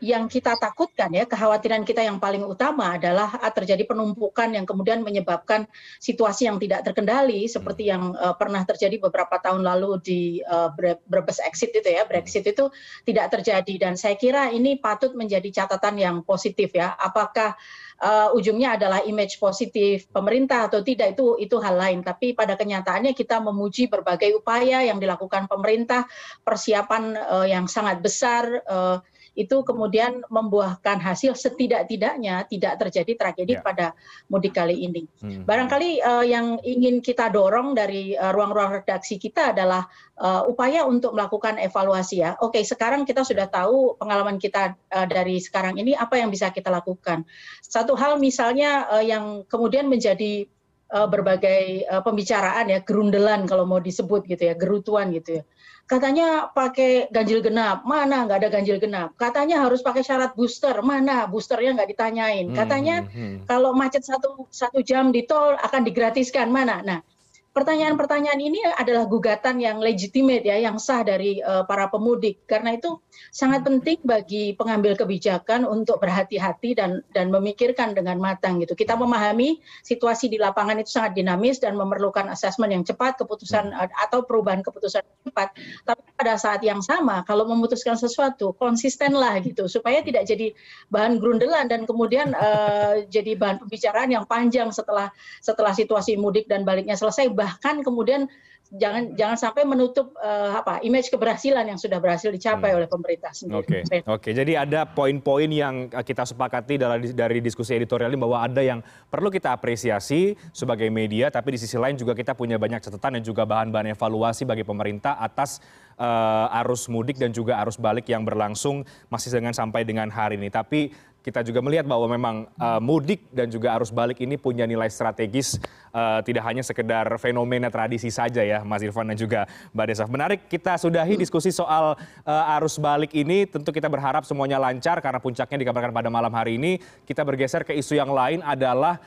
yang 0.02 0.26
kita 0.26 0.58
takutkan 0.58 1.14
ya, 1.14 1.30
kekhawatiran 1.30 1.86
kita 1.86 2.02
yang 2.02 2.18
paling 2.18 2.42
utama 2.42 2.98
adalah 2.98 3.38
ah, 3.38 3.54
terjadi 3.54 3.86
penumpukan 3.86 4.50
yang 4.50 4.66
kemudian 4.66 5.06
menyebabkan 5.06 5.70
situasi 6.02 6.50
yang 6.50 6.58
tidak 6.58 6.82
terkendali 6.82 7.46
seperti 7.46 7.94
yang 7.94 8.18
uh, 8.18 8.34
pernah 8.34 8.66
terjadi 8.66 8.98
beberapa 8.98 9.38
tahun 9.38 9.62
lalu 9.62 10.02
di 10.02 10.22
uh, 10.42 10.74
Brebes 11.06 11.38
exit 11.46 11.70
itu 11.78 11.86
ya, 11.86 12.10
Brexit 12.10 12.50
itu 12.50 12.74
tidak 13.06 13.30
terjadi. 13.30 13.74
Dan 13.78 13.94
saya 13.94 14.18
kira 14.18 14.50
ini 14.50 14.82
patut 14.82 15.14
menjadi 15.14 15.64
catatan 15.64 16.02
yang 16.02 16.16
positif 16.26 16.74
ya. 16.74 16.98
Apakah 16.98 17.54
uh, 18.02 18.34
ujungnya 18.34 18.76
adalah 18.76 19.06
image 19.06 19.38
positif 19.38 20.10
pemerintah 20.10 20.68
atau 20.68 20.82
tidak 20.82 21.14
itu 21.14 21.38
itu 21.38 21.56
hal 21.62 21.78
lain. 21.78 22.02
Tapi 22.02 22.34
pada 22.34 22.58
kenyataannya 22.58 23.14
kita 23.14 23.38
memuji 23.40 23.86
berbagai 23.86 24.34
upaya 24.34 24.82
yang 24.82 24.98
dilakukan 24.98 25.46
pemerintah 25.46 26.10
persiapan 26.42 27.16
uh, 27.16 27.46
yang 27.46 27.70
sangat 27.70 28.02
besar 28.02 28.66
uh, 28.66 28.98
itu 29.32 29.63
kemudian 29.63 30.28
membuahkan 30.28 31.00
hasil 31.00 31.39
setidak-tidaknya 31.39 32.44
tidak 32.52 32.84
terjadi 32.84 33.12
tragedi 33.15 33.56
ya. 33.56 33.63
pada 33.63 33.88
mudik 34.28 34.52
kali 34.52 34.84
ini. 34.84 35.08
Hmm. 35.24 35.48
Barangkali 35.48 36.04
uh, 36.04 36.26
yang 36.28 36.60
ingin 36.67 37.00
kita 37.00 37.32
dorong 37.32 37.72
dari 37.72 38.12
eh, 38.12 38.32
ruang-ruang 38.36 38.76
uh, 38.76 38.76
redaksi 38.84 39.15
kita 39.15 39.56
adalah 39.56 39.88
uh, 40.20 40.44
upaya 40.52 40.84
untuk 40.84 41.15
melakukan 41.15 41.56
evaluasi 41.63 42.28
ya. 42.28 42.36
Oke, 42.44 42.60
sekarang 42.67 43.08
kita 43.08 43.24
sudah 43.24 43.48
tahu 43.48 43.96
pengalaman 43.96 44.36
kita 44.36 44.76
uh, 44.91 45.08
dari 45.08 45.39
sekarang 45.39 45.80
ini 45.80 45.96
apa 45.96 46.20
yang 46.20 46.28
bisa 46.28 46.52
kita 46.52 46.67
lakukan. 46.67 47.24
Satu 47.63 47.96
hal 47.96 48.20
misalnya 48.20 48.91
uh, 48.91 49.04
yang 49.04 49.48
kemudian 49.48 49.88
menjadi 49.88 50.44
uh, 50.93 51.08
berbagai 51.08 51.88
uh, 51.88 52.04
pembicaraan 52.04 52.69
ya 52.69 52.80
gerundelan 52.84 53.47
kalau 53.47 53.63
mau 53.63 53.80
disebut 53.80 54.27
gitu 54.27 54.51
ya 54.51 54.54
gerutuan 54.54 55.10
gitu 55.15 55.41
ya 55.41 55.43
katanya 55.91 56.47
pakai 56.56 57.12
ganjil 57.12 57.43
genap, 57.43 57.84
mana 57.84 58.23
nggak 58.23 58.39
ada 58.39 58.47
ganjil 58.47 58.80
genap. 58.80 59.12
Katanya 59.19 59.67
harus 59.67 59.84
pakai 59.84 60.08
syarat 60.08 60.32
booster, 60.39 60.80
mana 60.80 61.27
boosternya 61.27 61.75
nggak 61.75 61.91
ditanyain. 61.91 62.47
Hmm, 62.47 62.56
katanya 62.56 62.95
hmm, 63.04 63.12
hmm. 63.12 63.36
kalau 63.43 63.75
macet 63.75 64.08
satu 64.08 64.47
satu 64.47 64.80
jam 64.80 65.12
di 65.12 65.27
tol 65.27 65.60
akan 65.60 65.84
digratiskan, 65.84 66.47
mana. 66.47 66.80
Nah, 66.80 67.04
pertanyaan-pertanyaan 67.52 68.40
ini 68.40 68.60
adalah 68.80 69.04
gugatan 69.08 69.60
yang 69.60 69.84
legitimate 69.84 70.48
ya, 70.48 70.56
yang 70.56 70.80
sah 70.80 71.04
dari 71.04 71.44
uh, 71.44 71.68
para 71.68 71.92
pemudik. 71.92 72.48
Karena 72.48 72.76
itu 72.80 72.96
sangat 73.32 73.68
penting 73.68 74.00
bagi 74.08 74.56
pengambil 74.56 74.96
kebijakan 74.96 75.68
untuk 75.68 76.00
berhati-hati 76.00 76.80
dan 76.80 77.04
dan 77.12 77.28
memikirkan 77.28 77.92
dengan 77.92 78.16
matang 78.24 78.64
gitu. 78.64 78.72
Kita 78.72 78.96
memahami 78.96 79.60
situasi 79.84 80.32
di 80.32 80.40
lapangan 80.40 80.80
itu 80.80 80.96
sangat 80.96 81.20
dinamis 81.20 81.60
dan 81.60 81.76
memerlukan 81.76 82.32
asesmen 82.32 82.72
yang 82.72 82.88
cepat, 82.88 83.20
keputusan 83.20 83.76
uh, 83.76 83.92
atau 84.00 84.24
perubahan 84.24 84.64
keputusan 84.64 85.04
cepat. 85.28 85.52
Tapi 85.84 86.02
pada 86.16 86.40
saat 86.40 86.64
yang 86.64 86.80
sama, 86.80 87.28
kalau 87.28 87.44
memutuskan 87.44 88.00
sesuatu 88.00 88.56
konsistenlah 88.56 89.44
gitu, 89.44 89.68
supaya 89.68 90.00
tidak 90.00 90.24
jadi 90.24 90.56
bahan 90.88 91.20
grundelan 91.20 91.68
dan 91.68 91.84
kemudian 91.84 92.32
uh, 92.32 93.04
jadi 93.12 93.36
bahan 93.36 93.60
pembicaraan 93.68 94.08
yang 94.08 94.24
panjang 94.24 94.72
setelah 94.72 95.12
setelah 95.44 95.76
situasi 95.76 96.16
mudik 96.16 96.48
dan 96.48 96.64
baliknya 96.64 96.96
selesai 96.96 97.40
bahkan 97.41 97.82
kemudian 97.82 98.30
jangan 98.71 99.12
jangan 99.19 99.36
sampai 99.36 99.67
menutup 99.67 100.15
uh, 100.23 100.63
apa 100.63 100.80
image 100.88 101.12
keberhasilan 101.12 101.67
yang 101.67 101.75
sudah 101.75 101.99
berhasil 101.99 102.32
dicapai 102.32 102.71
hmm. 102.71 102.77
oleh 102.80 102.88
pemerintah 102.88 103.32
sendiri. 103.36 103.60
Oke, 103.60 103.84
okay. 103.84 103.99
oke. 103.99 104.23
Okay. 104.23 104.32
Jadi 104.32 104.56
ada 104.56 104.88
poin-poin 104.88 105.49
yang 105.51 105.91
kita 105.91 106.23
sepakati 106.23 106.80
dari 106.80 107.12
dari 107.12 107.39
diskusi 107.43 107.75
editorial 107.75 108.15
ini 108.15 108.21
bahwa 108.21 108.39
ada 108.39 108.63
yang 108.63 108.80
perlu 109.12 109.27
kita 109.27 109.51
apresiasi 109.51 110.39
sebagai 110.56 110.88
media, 110.88 111.27
tapi 111.27 111.56
di 111.56 111.60
sisi 111.60 111.75
lain 111.75 111.99
juga 111.99 112.15
kita 112.15 112.32
punya 112.32 112.56
banyak 112.56 112.80
catatan 112.80 113.19
dan 113.19 113.23
juga 113.27 113.43
bahan-bahan 113.43 113.91
evaluasi 113.91 114.47
bagi 114.47 114.63
pemerintah 114.63 115.19
atas 115.19 115.60
uh, 115.99 116.60
arus 116.63 116.88
mudik 116.88 117.19
dan 117.19 117.36
juga 117.36 117.60
arus 117.60 117.75
balik 117.75 118.08
yang 118.08 118.23
berlangsung 118.23 118.88
masih 119.12 119.36
dengan 119.36 119.51
sampai 119.51 119.84
dengan 119.84 120.08
hari 120.08 120.39
ini. 120.39 120.47
Tapi 120.47 120.95
kita 121.21 121.45
juga 121.45 121.62
melihat 121.62 121.86
bahwa 121.86 122.10
memang 122.10 122.36
uh, 122.57 122.81
mudik 122.81 123.29
dan 123.29 123.45
juga 123.45 123.77
arus 123.77 123.93
balik 123.93 124.17
ini 124.25 124.41
punya 124.41 124.65
nilai 124.65 124.89
strategis 124.89 125.62
uh, 125.93 126.19
tidak 126.25 126.41
hanya 126.49 126.65
sekedar 126.65 127.05
fenomena 127.21 127.69
tradisi 127.69 128.10
saja 128.10 128.41
ya 128.41 128.65
Mas 128.65 128.81
Irfan 128.81 129.05
dan 129.05 129.17
juga 129.17 129.45
Mbak 129.71 129.86
Desaf. 129.86 130.10
Menarik 130.10 130.49
kita 130.49 130.81
sudahi 130.81 131.13
diskusi 131.15 131.53
soal 131.53 131.93
uh, 132.25 132.55
arus 132.57 132.81
balik 132.81 133.13
ini. 133.13 133.45
Tentu 133.45 133.69
kita 133.69 133.86
berharap 133.86 134.25
semuanya 134.25 134.57
lancar 134.57 134.97
karena 134.97 135.21
puncaknya 135.21 135.62
dikabarkan 135.62 135.93
pada 135.93 136.10
malam 136.10 136.34
hari 136.34 136.57
ini. 136.57 136.81
Kita 137.05 137.21
bergeser 137.21 137.62
ke 137.62 137.77
isu 137.77 138.01
yang 138.01 138.10
lain 138.10 138.41
adalah 138.41 138.97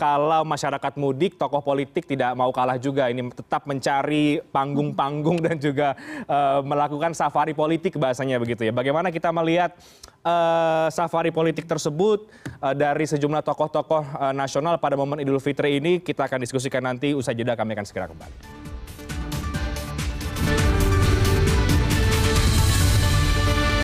kalau 0.00 0.40
masyarakat 0.48 0.92
mudik, 0.96 1.36
tokoh 1.36 1.60
politik 1.60 2.08
tidak 2.08 2.32
mau 2.32 2.48
kalah 2.48 2.80
juga. 2.80 3.12
Ini 3.12 3.28
tetap 3.28 3.68
mencari 3.68 4.40
panggung-panggung 4.48 5.38
dan 5.44 5.60
juga 5.60 5.92
uh, 6.24 6.64
melakukan 6.64 7.12
safari 7.12 7.52
politik 7.52 8.00
bahasanya 8.00 8.40
begitu 8.40 8.64
ya. 8.64 8.72
Bagaimana 8.72 9.12
kita 9.12 9.28
melihat 9.30 9.76
uh, 10.24 10.88
safari 10.88 11.28
politik 11.28 11.68
tersebut 11.68 12.24
dari 12.76 13.08
sejumlah 13.08 13.40
tokoh-tokoh 13.40 14.32
nasional 14.36 14.76
pada 14.76 14.92
momen 14.92 15.20
Idul 15.24 15.40
Fitri 15.40 15.80
ini 15.80 16.00
kita 16.00 16.28
akan 16.28 16.44
diskusikan 16.44 16.84
nanti 16.84 17.16
usai 17.16 17.32
jeda 17.32 17.56
kami 17.56 17.72
akan 17.72 17.86
segera 17.88 18.04
kembali. 18.08 18.59